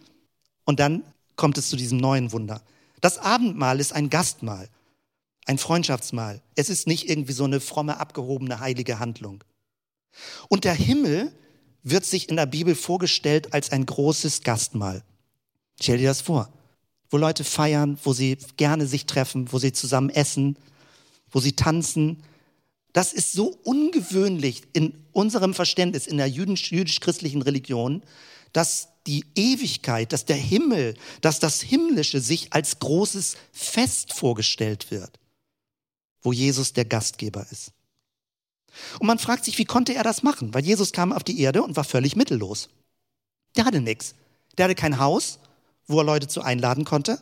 [0.64, 1.04] Und dann
[1.36, 2.62] kommt es zu diesem neuen Wunder.
[3.00, 4.68] Das Abendmahl ist ein Gastmahl,
[5.44, 6.40] ein Freundschaftsmahl.
[6.54, 9.44] Es ist nicht irgendwie so eine fromme, abgehobene, heilige Handlung.
[10.48, 11.32] Und der Himmel
[11.82, 15.02] wird sich in der Bibel vorgestellt als ein großes Gastmahl.
[15.78, 16.50] Stell dir das vor
[17.14, 20.56] wo Leute feiern, wo sie gerne sich treffen, wo sie zusammen essen,
[21.30, 22.24] wo sie tanzen.
[22.92, 28.02] Das ist so ungewöhnlich in unserem Verständnis, in der jüdisch-christlichen Religion,
[28.52, 35.20] dass die Ewigkeit, dass der Himmel, dass das Himmlische sich als großes Fest vorgestellt wird,
[36.20, 37.70] wo Jesus der Gastgeber ist.
[38.98, 40.52] Und man fragt sich, wie konnte er das machen?
[40.52, 42.70] Weil Jesus kam auf die Erde und war völlig mittellos.
[43.54, 44.16] Der hatte nichts.
[44.58, 45.38] Der hatte kein Haus,
[45.86, 47.18] wo er Leute zu einladen konnte.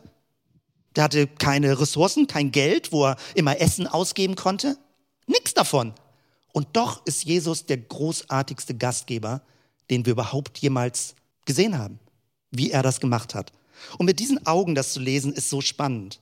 [0.95, 4.77] Der hatte keine Ressourcen, kein Geld, wo er immer Essen ausgeben konnte.
[5.27, 5.93] Nix davon.
[6.51, 9.41] Und doch ist Jesus der großartigste Gastgeber,
[9.89, 11.99] den wir überhaupt jemals gesehen haben,
[12.51, 13.51] wie er das gemacht hat.
[13.97, 16.19] Und mit diesen Augen das zu lesen, ist so spannend.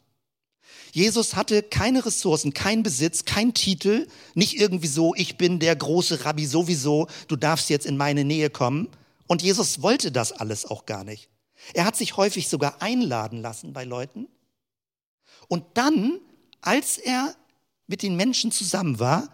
[0.94, 6.26] Jesus hatte keine Ressourcen, keinen Besitz, keinen Titel, nicht irgendwie so, ich bin der große
[6.26, 8.90] Rabbi sowieso, du darfst jetzt in meine Nähe kommen.
[9.28, 11.30] Und Jesus wollte das alles auch gar nicht.
[11.74, 14.28] Er hat sich häufig sogar einladen lassen bei Leuten.
[15.48, 16.20] Und dann,
[16.62, 17.36] als er
[17.88, 19.30] mit den Menschen zusammen war,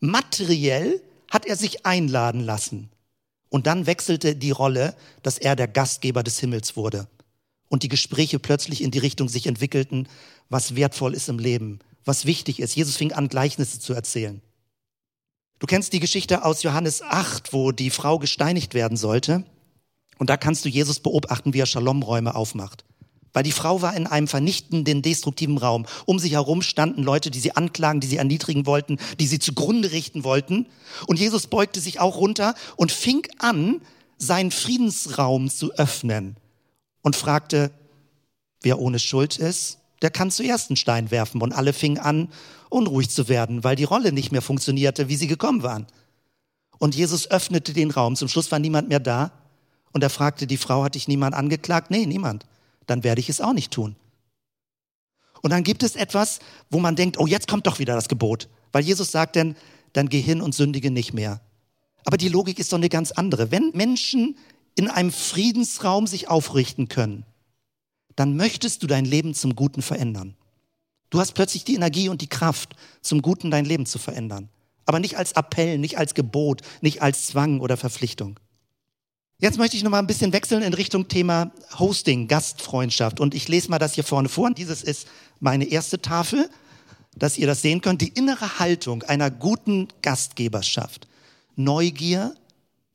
[0.00, 2.90] materiell hat er sich einladen lassen.
[3.48, 7.08] Und dann wechselte die Rolle, dass er der Gastgeber des Himmels wurde.
[7.68, 10.08] Und die Gespräche plötzlich in die Richtung sich entwickelten,
[10.48, 12.74] was wertvoll ist im Leben, was wichtig ist.
[12.76, 14.42] Jesus fing an, Gleichnisse zu erzählen.
[15.58, 19.44] Du kennst die Geschichte aus Johannes 8, wo die Frau gesteinigt werden sollte.
[20.22, 22.84] Und da kannst du Jesus beobachten, wie er Shalomräume aufmacht.
[23.32, 25.84] Weil die Frau war in einem vernichtenden, destruktiven Raum.
[26.06, 29.90] Um sie herum standen Leute, die sie anklagen, die sie erniedrigen wollten, die sie zugrunde
[29.90, 30.66] richten wollten.
[31.08, 33.80] Und Jesus beugte sich auch runter und fing an,
[34.16, 36.36] seinen Friedensraum zu öffnen
[37.00, 37.72] und fragte,
[38.60, 41.42] wer ohne Schuld ist, der kann zuerst einen Stein werfen.
[41.42, 42.28] Und alle fingen an,
[42.70, 45.88] unruhig zu werden, weil die Rolle nicht mehr funktionierte, wie sie gekommen waren.
[46.78, 48.14] Und Jesus öffnete den Raum.
[48.14, 49.32] Zum Schluss war niemand mehr da.
[49.92, 51.90] Und er fragte die Frau, hat dich niemand angeklagt?
[51.90, 52.46] Nee, niemand.
[52.86, 53.96] Dann werde ich es auch nicht tun.
[55.42, 56.38] Und dann gibt es etwas,
[56.70, 58.48] wo man denkt, oh, jetzt kommt doch wieder das Gebot.
[58.70, 59.56] Weil Jesus sagt dann,
[59.92, 61.40] dann geh hin und sündige nicht mehr.
[62.04, 63.50] Aber die Logik ist doch eine ganz andere.
[63.50, 64.36] Wenn Menschen
[64.74, 67.24] in einem Friedensraum sich aufrichten können,
[68.16, 70.36] dann möchtest du dein Leben zum Guten verändern.
[71.10, 74.48] Du hast plötzlich die Energie und die Kraft, zum Guten dein Leben zu verändern.
[74.86, 78.38] Aber nicht als Appell, nicht als Gebot, nicht als Zwang oder Verpflichtung.
[79.42, 83.18] Jetzt möchte ich noch mal ein bisschen wechseln in Richtung Thema Hosting, Gastfreundschaft.
[83.18, 84.46] Und ich lese mal das hier vorne vor.
[84.46, 85.08] Und dieses ist
[85.40, 86.48] meine erste Tafel,
[87.16, 88.02] dass ihr das sehen könnt.
[88.02, 91.08] Die innere Haltung einer guten Gastgeberschaft.
[91.56, 92.36] Neugier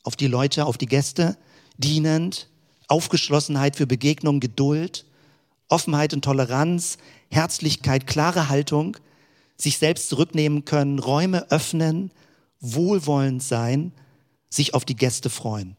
[0.04, 1.38] auf die Leute, auf die Gäste,
[1.78, 2.48] dienend,
[2.88, 5.04] Aufgeschlossenheit für Begegnung, Geduld,
[5.68, 6.98] Offenheit und Toleranz,
[7.30, 8.96] Herzlichkeit, klare Haltung,
[9.58, 12.10] sich selbst zurücknehmen können, Räume öffnen,
[12.62, 13.92] wohlwollend sein,
[14.50, 15.76] sich auf die Gäste freuen.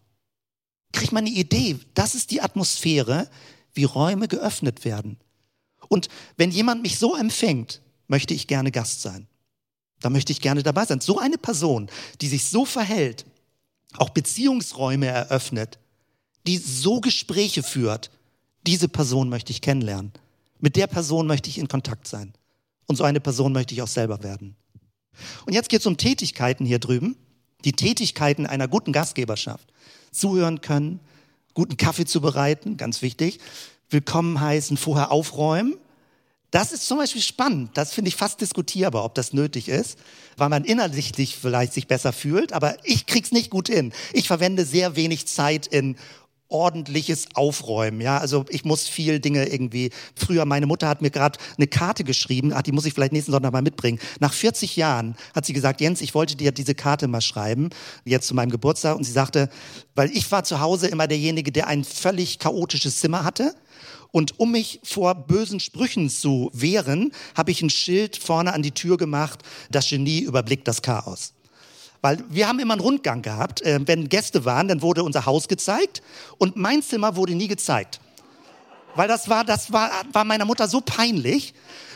[0.92, 1.79] Kriegt man eine Idee?
[1.94, 3.29] Das ist die Atmosphäre,
[3.74, 5.18] wie Räume geöffnet werden.
[5.88, 9.27] Und wenn jemand mich so empfängt, möchte ich gerne Gast sein.
[10.01, 11.01] Da möchte ich gerne dabei sein.
[11.01, 13.27] So eine Person, die sich so verhält,
[13.96, 15.79] auch Beziehungsräume eröffnet,
[16.46, 18.11] die so Gespräche führt,
[18.66, 20.12] diese Person möchte ich kennenlernen.
[20.61, 22.35] Mit der Person möchte ich in Kontakt sein.
[22.87, 24.57] Und so eine Person möchte ich auch selber werden.
[25.46, 27.16] Und jetzt geht es um Tätigkeiten hier drüben.
[27.64, 29.72] Die Tätigkeiten einer guten Gastgeberschaft.
[30.11, 31.01] Zuhören können,
[31.55, 33.40] guten Kaffee zu bereiten, ganz wichtig.
[33.90, 35.77] Willkommen heißen, vorher aufräumen.
[36.51, 37.71] Das ist zum Beispiel spannend.
[37.75, 39.99] Das finde ich fast diskutierbar, ob das nötig ist,
[40.38, 42.53] weil man innerlich vielleicht sich besser fühlt.
[42.53, 43.92] Aber ich krieg's nicht gut hin.
[44.14, 45.97] Ich verwende sehr wenig Zeit in
[46.49, 48.01] ordentliches Aufräumen.
[48.01, 49.91] Ja, also ich muss viel Dinge irgendwie.
[50.15, 53.33] Früher, meine Mutter hat mir gerade eine Karte geschrieben, ach, die muss ich vielleicht nächsten
[53.33, 53.99] Sonntag mal mitbringen.
[54.21, 57.71] Nach 40 Jahren hat sie gesagt, Jens, ich wollte dir diese Karte mal schreiben,
[58.05, 58.97] jetzt zu meinem Geburtstag.
[58.97, 59.51] Und sie sagte,
[59.95, 63.55] weil ich war zu Hause immer derjenige, der ein völlig chaotisches Zimmer hatte.
[64.11, 68.73] Und um mich vor bösen Sprüchen zu wehren, habe ich ein Schild vorne an die
[68.73, 71.35] Tür gemacht, das Genie überblickt das Chaos.
[72.01, 73.63] Weil wir haben immer einen Rundgang gehabt.
[73.63, 76.03] Äh, wenn Gäste waren, dann wurde unser Haus gezeigt
[76.39, 78.01] und mein Zimmer wurde nie gezeigt.
[78.95, 81.55] Weil das war, das war, war meiner Mutter so peinlich.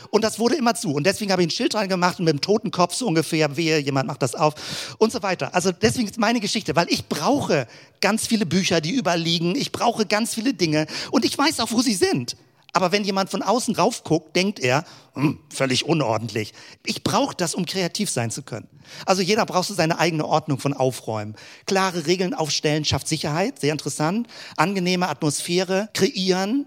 [0.09, 0.93] Und das wurde immer zu.
[0.93, 3.79] Und deswegen habe ich ein Schild dran gemacht und mit dem Totenkopf so ungefähr, wehe,
[3.79, 4.53] jemand macht das auf
[4.99, 5.55] und so weiter.
[5.55, 7.67] Also deswegen ist meine Geschichte, weil ich brauche
[7.99, 9.55] ganz viele Bücher, die überliegen.
[9.55, 12.37] Ich brauche ganz viele Dinge und ich weiß auch, wo sie sind.
[12.73, 14.83] Aber wenn jemand von außen rauf guckt, denkt er,
[15.13, 16.53] hm, völlig unordentlich.
[16.83, 18.67] Ich brauche das, um kreativ sein zu können.
[19.05, 21.35] Also jeder braucht so seine eigene Ordnung von Aufräumen.
[21.67, 24.27] Klare Regeln aufstellen schafft Sicherheit, sehr interessant.
[24.57, 26.65] Angenehme Atmosphäre kreieren,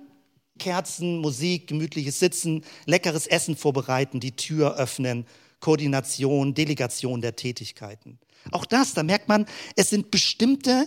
[0.61, 5.27] Kerzen, Musik, gemütliches Sitzen, leckeres Essen vorbereiten, die Tür öffnen,
[5.59, 8.21] Koordination, Delegation der Tätigkeiten.
[8.53, 10.87] Auch das, da merkt man, es sind bestimmte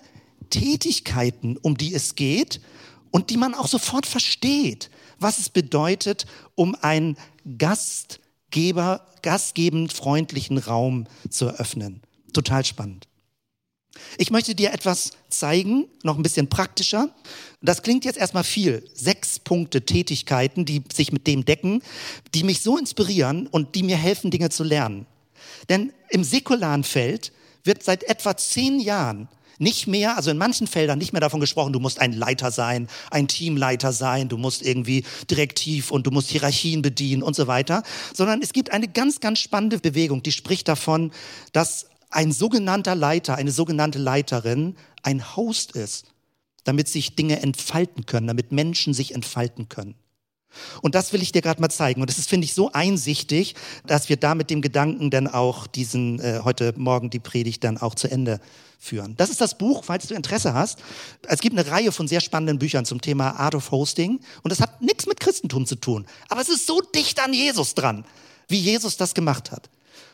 [0.49, 2.61] Tätigkeiten, um die es geht
[3.11, 7.17] und die man auch sofort versteht was es bedeutet, um einen
[7.57, 12.01] Gastgeber, gastgebend freundlichen Raum zu eröffnen.
[12.33, 13.07] Total spannend.
[14.17, 17.09] Ich möchte dir etwas zeigen, noch ein bisschen praktischer.
[17.61, 18.87] Das klingt jetzt erstmal viel.
[18.93, 21.81] Sechs Punkte Tätigkeiten, die sich mit dem decken,
[22.33, 25.05] die mich so inspirieren und die mir helfen, Dinge zu lernen.
[25.67, 27.31] Denn im säkularen Feld
[27.63, 29.27] wird seit etwa zehn Jahren
[29.59, 32.87] nicht mehr, also in manchen Feldern nicht mehr davon gesprochen, du musst ein Leiter sein,
[33.11, 37.83] ein Teamleiter sein, du musst irgendwie direktiv und du musst Hierarchien bedienen und so weiter,
[38.13, 41.11] sondern es gibt eine ganz, ganz spannende Bewegung, die spricht davon,
[41.51, 46.07] dass ein sogenannter Leiter, eine sogenannte Leiterin ein Host ist,
[46.63, 49.95] damit sich Dinge entfalten können, damit Menschen sich entfalten können.
[50.81, 52.01] Und das will ich dir gerade mal zeigen.
[52.01, 55.67] Und das ist, finde ich, so einsichtig, dass wir da mit dem Gedanken dann auch
[55.67, 58.39] diesen, äh, heute Morgen die Predigt dann auch zu Ende
[58.79, 59.15] führen.
[59.17, 60.79] Das ist das Buch, falls du Interesse hast.
[61.27, 64.19] Es gibt eine Reihe von sehr spannenden Büchern zum Thema Art of Hosting.
[64.41, 66.05] Und das hat nichts mit Christentum zu tun.
[66.29, 68.05] Aber es ist so dicht an Jesus dran,
[68.47, 69.69] wie Jesus das gemacht hat.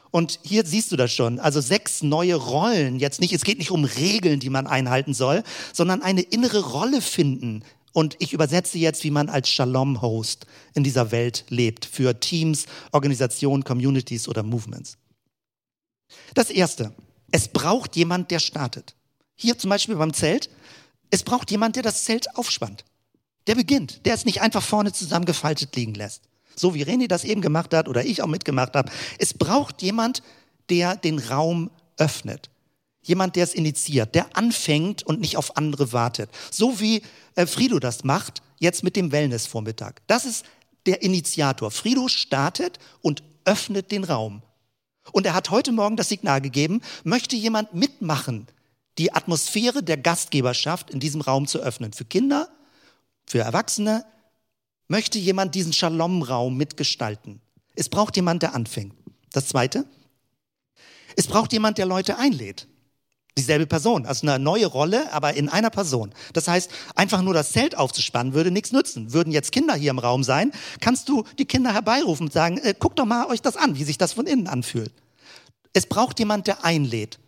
[0.09, 1.39] Und hier siehst du das schon.
[1.39, 2.99] Also sechs neue Rollen.
[2.99, 7.01] Jetzt nicht, es geht nicht um Regeln, die man einhalten soll, sondern eine innere Rolle
[7.01, 7.63] finden.
[7.93, 11.85] Und ich übersetze jetzt, wie man als Shalom-Host in dieser Welt lebt.
[11.85, 14.97] Für Teams, Organisationen, Communities oder Movements.
[16.33, 16.93] Das erste.
[17.31, 18.95] Es braucht jemand, der startet.
[19.35, 20.49] Hier zum Beispiel beim Zelt.
[21.11, 22.85] Es braucht jemand, der das Zelt aufspannt.
[23.47, 24.05] Der beginnt.
[24.05, 26.23] Der es nicht einfach vorne zusammengefaltet liegen lässt
[26.55, 28.91] so wie René das eben gemacht hat oder ich auch mitgemacht habe.
[29.19, 30.23] Es braucht jemand,
[30.69, 32.49] der den Raum öffnet.
[33.01, 36.29] Jemand, der es initiiert, der anfängt und nicht auf andere wartet.
[36.49, 37.03] So wie
[37.35, 40.01] äh, Frido das macht, jetzt mit dem Wellness-Vormittag.
[40.07, 40.45] Das ist
[40.87, 41.69] der Initiator.
[41.69, 44.41] Frido startet und öffnet den Raum.
[45.11, 48.47] Und er hat heute Morgen das Signal gegeben, möchte jemand mitmachen,
[48.97, 51.93] die Atmosphäre der Gastgeberschaft in diesem Raum zu öffnen.
[51.93, 52.49] Für Kinder,
[53.25, 54.05] für Erwachsene,
[54.87, 57.41] möchte jemand diesen Shalom-Raum mitgestalten.
[57.75, 58.95] Es braucht jemand, der anfängt.
[59.31, 59.85] Das Zweite,
[61.17, 62.67] es braucht jemand, der Leute einlädt.
[63.37, 66.13] Dieselbe Person, also eine neue Rolle, aber in einer Person.
[66.31, 69.11] Das heißt, einfach nur das Zelt aufzuspannen würde nichts nützen.
[69.11, 72.73] Würden jetzt Kinder hier im Raum sein, kannst du die Kinder herbeirufen und sagen, äh,
[72.77, 74.93] guckt doch mal euch das an, wie sich das von innen anfühlt.
[75.73, 77.19] Es braucht jemand, der einlädt.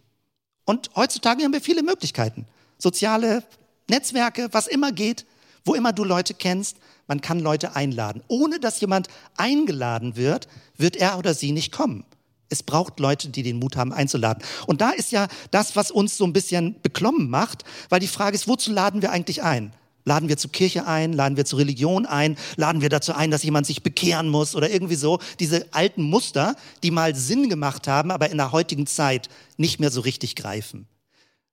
[0.64, 2.46] Und heutzutage haben wir viele Möglichkeiten.
[2.78, 3.44] Soziale
[3.90, 5.26] Netzwerke, was immer geht,
[5.66, 8.24] wo immer du Leute kennst, man kann Leute einladen.
[8.28, 12.06] Ohne dass jemand eingeladen wird, wird er oder sie nicht kommen.
[12.50, 14.44] Es braucht Leute, die den Mut haben, einzuladen.
[14.66, 18.36] Und da ist ja das, was uns so ein bisschen beklommen macht, weil die Frage
[18.36, 19.74] ist, wozu laden wir eigentlich ein?
[20.08, 21.12] Laden wir zur Kirche ein?
[21.12, 22.38] Laden wir zur Religion ein?
[22.56, 25.20] Laden wir dazu ein, dass jemand sich bekehren muss oder irgendwie so?
[25.42, 29.92] Diese alten Muster, die mal Sinn gemacht haben, aber in der heutigen Zeit nicht mehr
[29.92, 30.88] so richtig greifen.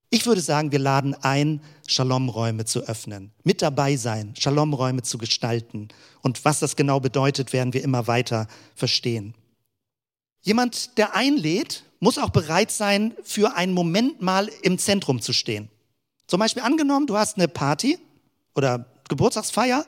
[0.08, 5.88] Ich würde sagen, wir laden ein, Shalom-Räume zu öffnen, mit dabei sein, Shalom-Räume zu gestalten.
[6.22, 9.34] Und was das genau bedeutet, werden wir immer weiter verstehen.
[10.44, 15.70] Jemand, der einlädt, muss auch bereit sein, für einen Moment mal im Zentrum zu stehen.
[16.26, 17.98] Zum Beispiel angenommen, du hast eine Party
[18.54, 19.86] oder Geburtstagsfeier,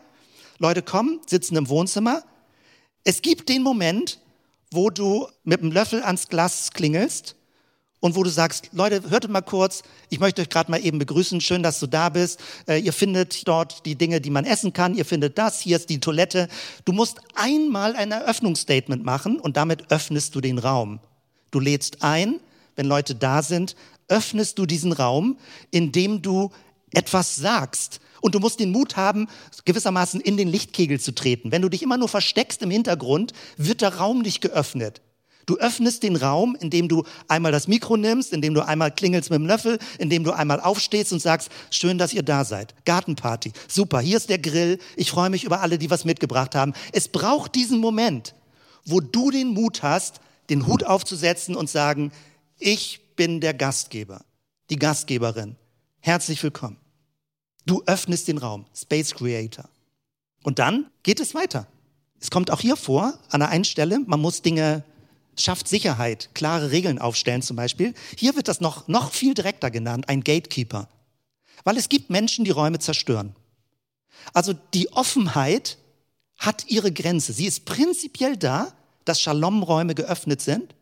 [0.59, 2.25] Leute kommen, sitzen im Wohnzimmer.
[3.05, 4.19] Es gibt den Moment,
[4.71, 7.37] wo du mit dem Löffel ans Glas klingelst
[8.01, 11.41] und wo du sagst, Leute, hört mal kurz, ich möchte euch gerade mal eben begrüßen,
[11.41, 12.41] schön, dass du da bist.
[12.69, 15.89] Äh, ihr findet dort die Dinge, die man essen kann, ihr findet das, hier ist
[15.89, 16.49] die Toilette.
[16.85, 21.01] Du musst einmal ein Eröffnungsstatement machen und damit öffnest du den Raum.
[21.51, 22.41] Du lädst ein,
[22.77, 23.77] wenn Leute da sind,
[24.09, 25.39] öffnest du diesen Raum,
[25.71, 26.51] indem du
[26.93, 28.01] etwas sagst.
[28.21, 29.29] Und du musst den Mut haben,
[29.65, 31.53] gewissermaßen in den Lichtkegel zu treten.
[31.53, 35.01] Wenn du dich immer nur versteckst im Hintergrund, wird der Raum nicht geöffnet.
[35.47, 39.39] Du öffnest den Raum, indem du einmal das Mikro nimmst, indem du einmal klingelst mit
[39.39, 42.75] dem Löffel, indem du einmal aufstehst und sagst, schön, dass ihr da seid.
[42.85, 43.53] Gartenparty.
[43.69, 44.01] Super.
[44.01, 44.79] Hier ist der Grill.
[44.97, 46.73] Ich freue mich über alle, die was mitgebracht haben.
[46.93, 48.35] Es braucht diesen Moment,
[48.85, 52.11] wo du den Mut hast, den Hut aufzusetzen und sagen,
[52.59, 54.25] ich bin der Gastgeber,
[54.69, 55.57] die Gastgeberin.
[56.01, 56.77] Herzlich willkommen.
[57.67, 58.67] Du öffnest den Raum.
[58.75, 59.69] Space Creator.
[60.43, 61.67] Und dann geht es weiter.
[62.21, 64.85] Es kommt auch hier vor, an der einen Stelle, man muss Dinge
[65.39, 67.95] schafft Sicherheit, klare Regeln aufstellen zum Beispiel.
[68.17, 70.89] Hier wird das noch, noch viel direkter genannt, ein Gatekeeper.
[71.65, 73.35] Weil es gibt Menschen, die Räume zerstören.
[74.33, 75.79] Also die Offenheit
[76.39, 77.33] hat ihre Grenze.
[77.33, 78.73] Sie ist prinzipiell da,
[79.05, 80.75] dass Shalom-Räume geöffnet sind.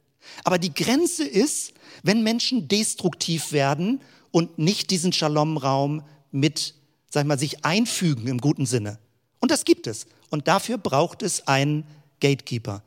[0.42, 6.74] Aber die Grenze ist, wenn Menschen destruktiv werden und nicht diesen Shalom-Raum mit,
[7.10, 8.98] sag ich mal, sich einfügen im guten Sinne.
[9.40, 10.06] Und das gibt es.
[10.30, 11.86] Und dafür braucht es einen
[12.20, 12.82] Gatekeeper.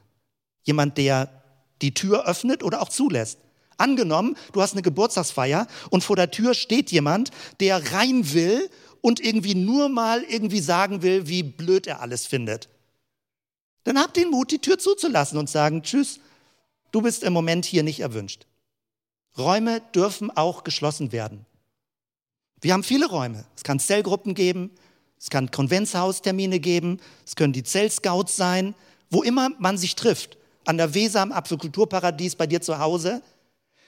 [0.64, 1.37] Jemand, der
[1.82, 3.40] die Tür öffnet oder auch zulässt.
[3.78, 8.70] Angenommen, du hast eine Geburtstagsfeier und vor der Tür steht jemand, der rein will
[9.02, 12.70] und irgendwie nur mal irgendwie sagen will, wie blöd er alles findet.
[13.84, 16.20] Dann habt den Mut, die Tür zuzulassen und sagen, tschüss,
[16.92, 18.48] du bist im Moment hier nicht erwünscht.
[19.38, 21.46] Räume dürfen auch geschlossen werden.
[22.60, 23.46] Wir haben viele Räume.
[23.56, 24.72] Es kann Zellgruppen geben,
[25.20, 28.74] es kann Konvenzhaustermine geben, es können die Zellscouts sein,
[29.12, 30.38] wo immer man sich trifft
[30.68, 33.22] an der Weser am Apfelkulturparadies bei dir zu Hause.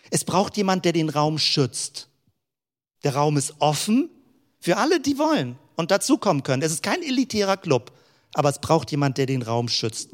[0.09, 2.07] Es braucht jemand, der den Raum schützt.
[3.03, 4.09] Der Raum ist offen
[4.59, 6.61] für alle, die wollen und dazukommen können.
[6.61, 7.91] Es ist kein elitärer Club,
[8.33, 10.09] aber es braucht jemand, der den Raum schützt.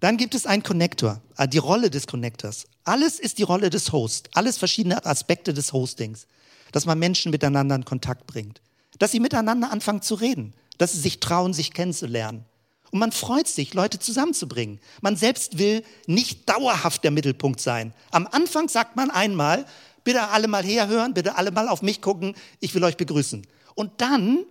[0.00, 2.66] Dann gibt es einen Connector, äh, die Rolle des Connectors.
[2.84, 6.26] Alles ist die Rolle des Hosts, alles verschiedene Aspekte des Hostings,
[6.72, 8.60] dass man Menschen miteinander in Kontakt bringt,
[8.98, 12.44] dass sie miteinander anfangen zu reden, dass sie sich trauen, sich kennenzulernen.
[12.90, 14.80] Und man freut sich, Leute zusammenzubringen.
[15.00, 17.92] Man selbst will nicht dauerhaft der Mittelpunkt sein.
[18.10, 19.66] Am Anfang sagt man einmal,
[20.04, 23.46] bitte alle mal herhören, bitte alle mal auf mich gucken, ich will euch begrüßen.
[23.74, 24.44] Und dann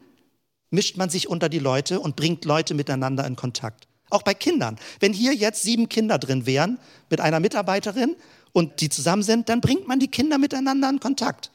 [0.69, 3.87] mischt man sich unter die Leute und bringt Leute miteinander in Kontakt.
[4.09, 4.77] Auch bei Kindern.
[4.99, 6.77] Wenn hier jetzt sieben Kinder drin wären
[7.09, 8.15] mit einer Mitarbeiterin
[8.51, 11.51] und die zusammen sind, dann bringt man die Kinder miteinander in Kontakt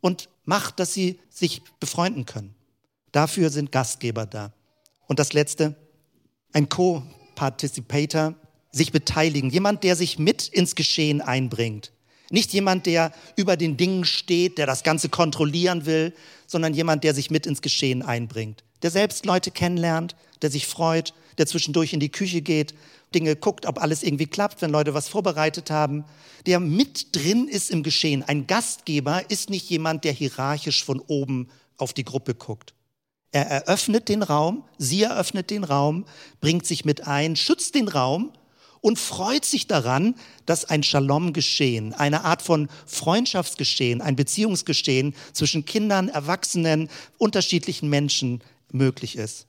[0.00, 2.54] und macht, dass sie sich befreunden können.
[3.10, 4.52] Dafür sind Gastgeber da.
[5.06, 5.74] Und das Letzte,
[6.54, 8.34] ein Co-Participator,
[8.72, 9.50] sich beteiligen.
[9.50, 11.92] Jemand, der sich mit ins Geschehen einbringt.
[12.30, 16.14] Nicht jemand, der über den Dingen steht, der das Ganze kontrollieren will,
[16.46, 18.64] sondern jemand, der sich mit ins Geschehen einbringt.
[18.82, 22.74] Der selbst Leute kennenlernt, der sich freut, der zwischendurch in die Küche geht,
[23.14, 26.04] Dinge guckt, ob alles irgendwie klappt, wenn Leute was vorbereitet haben,
[26.46, 28.22] der mit drin ist im Geschehen.
[28.22, 32.74] Ein Gastgeber ist nicht jemand, der hierarchisch von oben auf die Gruppe guckt.
[33.34, 36.04] Er eröffnet den Raum, sie eröffnet den Raum,
[36.40, 38.32] bringt sich mit ein, schützt den Raum
[38.80, 40.14] und freut sich daran,
[40.46, 49.16] dass ein Shalom-Geschehen, eine Art von Freundschaftsgeschehen, ein Beziehungsgeschehen zwischen Kindern, Erwachsenen, unterschiedlichen Menschen möglich
[49.16, 49.48] ist.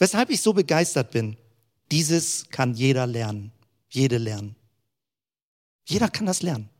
[0.00, 1.36] Weshalb ich so begeistert bin,
[1.92, 3.52] dieses kann jeder lernen,
[3.88, 4.56] jede lernen.
[5.84, 6.70] Jeder kann das lernen.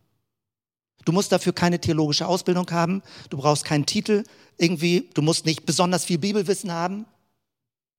[1.07, 3.01] Du musst dafür keine theologische Ausbildung haben,
[3.31, 4.25] du brauchst keinen Titel,
[4.59, 7.07] irgendwie, du musst nicht besonders viel Bibelwissen haben.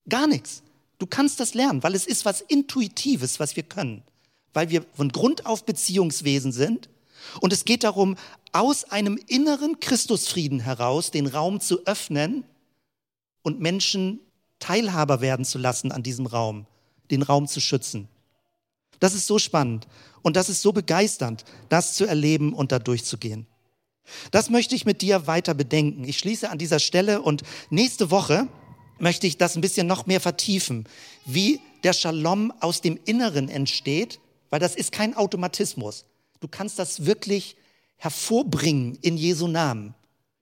[0.09, 0.61] Gar nichts.
[0.99, 4.03] Du kannst das lernen, weil es ist was Intuitives, was wir können.
[4.53, 6.89] Weil wir von Grund auf Beziehungswesen sind.
[7.39, 8.17] Und es geht darum,
[8.51, 12.43] aus einem inneren Christusfrieden heraus den Raum zu öffnen
[13.41, 14.19] und Menschen
[14.59, 16.65] Teilhaber werden zu lassen an diesem Raum,
[17.09, 18.09] den Raum zu schützen.
[18.99, 19.87] Das ist so spannend
[20.21, 23.47] und das ist so begeisternd, das zu erleben und da durchzugehen.
[24.31, 26.03] Das möchte ich mit dir weiter bedenken.
[26.05, 28.47] Ich schließe an dieser Stelle und nächste Woche
[28.99, 30.85] möchte ich das ein bisschen noch mehr vertiefen,
[31.25, 34.19] wie der Shalom aus dem Inneren entsteht,
[34.49, 36.05] weil das ist kein Automatismus.
[36.39, 37.57] Du kannst das wirklich
[37.97, 39.93] hervorbringen in Jesu Namen.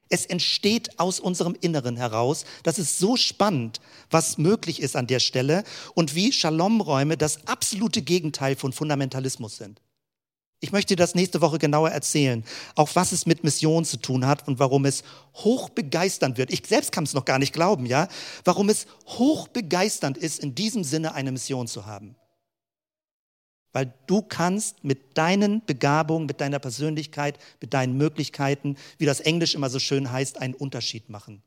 [0.09, 2.45] Es entsteht aus unserem Inneren heraus.
[2.63, 5.63] Das ist so spannend, was möglich ist an der Stelle
[5.95, 9.81] und wie Shalom-Räume das absolute Gegenteil von Fundamentalismus sind.
[10.61, 12.43] Ich möchte das nächste Woche genauer erzählen,
[12.75, 15.03] auch was es mit Mission zu tun hat und warum es
[15.35, 16.51] hochbegeisternd wird.
[16.51, 18.07] Ich selbst kann es noch gar nicht glauben, ja,
[18.45, 22.15] warum es hochbegeisternd ist, in diesem Sinne eine Mission zu haben
[23.75, 29.53] weil du kannst mit deinen Begabungen, mit deiner Persönlichkeit, mit deinen Möglichkeiten, wie das Englisch
[29.53, 31.43] immer so schön heißt, einen Unterschied machen.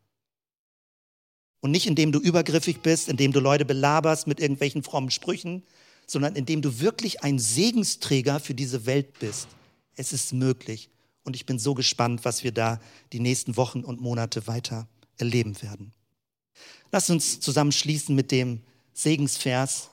[1.61, 5.63] Und nicht indem du übergriffig bist, indem du Leute belaberst mit irgendwelchen frommen Sprüchen,
[6.07, 9.49] sondern indem du wirklich ein Segensträger für diese Welt bist.
[9.97, 10.91] Es ist möglich.
[11.25, 12.79] Und ich bin so gespannt, was wir da
[13.15, 15.95] die nächsten Wochen und Monate weiter erleben werden.
[16.93, 18.61] Lass uns zusammen schließen mit dem
[18.93, 19.89] Segensvers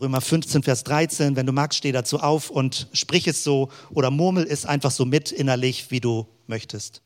[0.00, 1.36] Römer 15, Vers 13.
[1.36, 5.04] Wenn du magst, steh dazu auf und sprich es so oder murmel es einfach so
[5.04, 7.02] mit innerlich, wie du möchtest.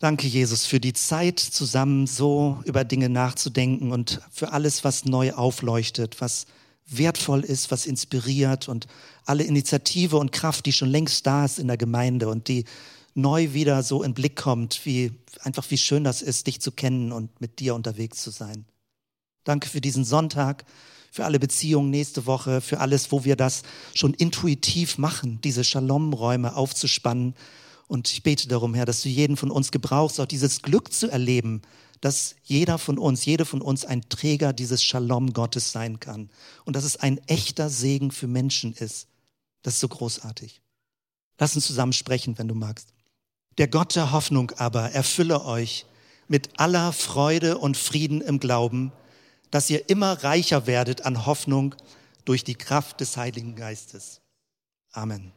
[0.00, 5.32] Danke, Jesus, für die Zeit, zusammen so über Dinge nachzudenken und für alles, was neu
[5.32, 6.46] aufleuchtet, was
[6.86, 8.86] wertvoll ist, was inspiriert und
[9.24, 12.64] alle Initiative und Kraft, die schon längst da ist in der Gemeinde und die
[13.14, 17.12] neu wieder so in Blick kommt, wie einfach wie schön das ist, dich zu kennen
[17.12, 18.66] und mit dir unterwegs zu sein.
[19.44, 20.64] Danke für diesen Sonntag
[21.14, 23.62] für alle Beziehungen nächste Woche, für alles, wo wir das
[23.94, 27.36] schon intuitiv machen, diese Shalom-Räume aufzuspannen.
[27.86, 31.08] Und ich bete darum, Herr, dass du jeden von uns gebrauchst, auch dieses Glück zu
[31.08, 31.62] erleben,
[32.00, 36.30] dass jeder von uns, jede von uns ein Träger dieses Shalom Gottes sein kann.
[36.64, 39.06] Und dass es ein echter Segen für Menschen ist.
[39.62, 40.62] Das ist so großartig.
[41.38, 42.88] Lass uns zusammen sprechen, wenn du magst.
[43.58, 45.86] Der Gott der Hoffnung aber erfülle euch
[46.26, 48.90] mit aller Freude und Frieden im Glauben,
[49.54, 51.76] dass ihr immer reicher werdet an Hoffnung
[52.24, 54.20] durch die Kraft des Heiligen Geistes.
[54.90, 55.30] Amen.